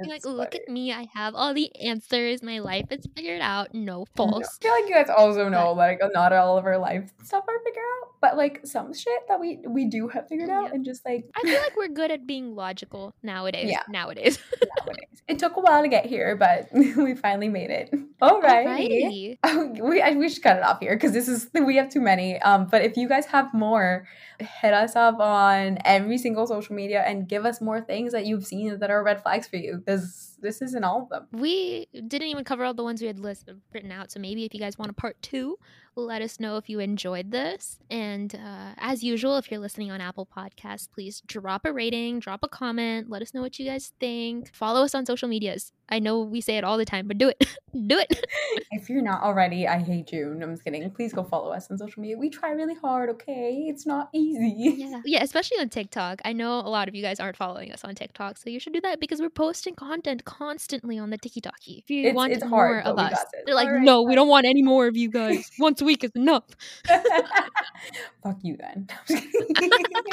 [0.01, 0.93] You're like, It's look at me.
[0.93, 2.43] I have all the answers.
[2.43, 3.73] My life is figured out.
[3.73, 4.05] No, No.
[4.17, 4.59] false.
[4.61, 7.59] I feel like you guys also know like not all of our life stuff are
[7.65, 10.75] figured out, but like some shit that we we do have figured out, Yeah.
[10.75, 13.71] and just like I feel like we're good at being logical nowadays.
[13.71, 13.83] Yeah.
[13.89, 14.39] Nowadays.
[14.79, 17.95] nowadays, it took a while to get here, but we finally made it.
[18.21, 18.67] All right.
[18.67, 19.81] Alrighty.
[19.81, 22.41] we, I, we should cut it off here because this is we have too many.
[22.41, 24.07] Um, but if you guys have more,
[24.39, 28.47] hit us up on every single social media and give us more things that you've
[28.47, 31.27] seen that are red flags for you because this isn't all of them.
[31.33, 34.13] We didn't even cover all the ones we had list written out.
[34.13, 35.59] So maybe if you guys want a part two,
[35.97, 37.79] let us know if you enjoyed this.
[37.91, 42.41] And uh, as usual, if you're listening on Apple Podcasts, please drop a rating, drop
[42.43, 44.53] a comment, let us know what you guys think.
[44.55, 45.73] Follow us on social medias.
[45.89, 47.47] I know we say it all the time, but do it.
[47.87, 48.27] do it.
[48.71, 50.35] If you're not already, I hate you.
[50.35, 50.89] No, I'm just kidding.
[50.91, 52.19] Please go follow us on social media.
[52.19, 53.67] We try really hard, okay?
[53.69, 54.75] It's not easy.
[54.79, 55.01] Yeah.
[55.05, 56.21] Yeah, especially on TikTok.
[56.25, 58.73] I know a lot of you guys aren't following us on TikTok, so you should
[58.73, 61.55] do that because we're posting content constantly on the TikTok.
[61.67, 64.29] If you It's- want it's more hard, of us, they're like, Alright, no, we don't
[64.29, 65.51] want any more of you guys.
[65.59, 66.45] Once a week is enough.
[68.23, 68.89] Fuck you then.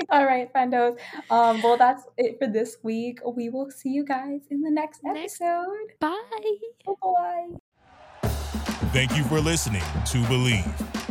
[0.09, 0.97] All right, friendos.
[1.29, 3.19] Um, well, that's it for this week.
[3.25, 5.93] We will see you guys in the next Next- episode.
[5.99, 6.21] Bye.
[6.85, 8.29] Bye bye.
[8.93, 11.10] Thank you for listening to Bleav.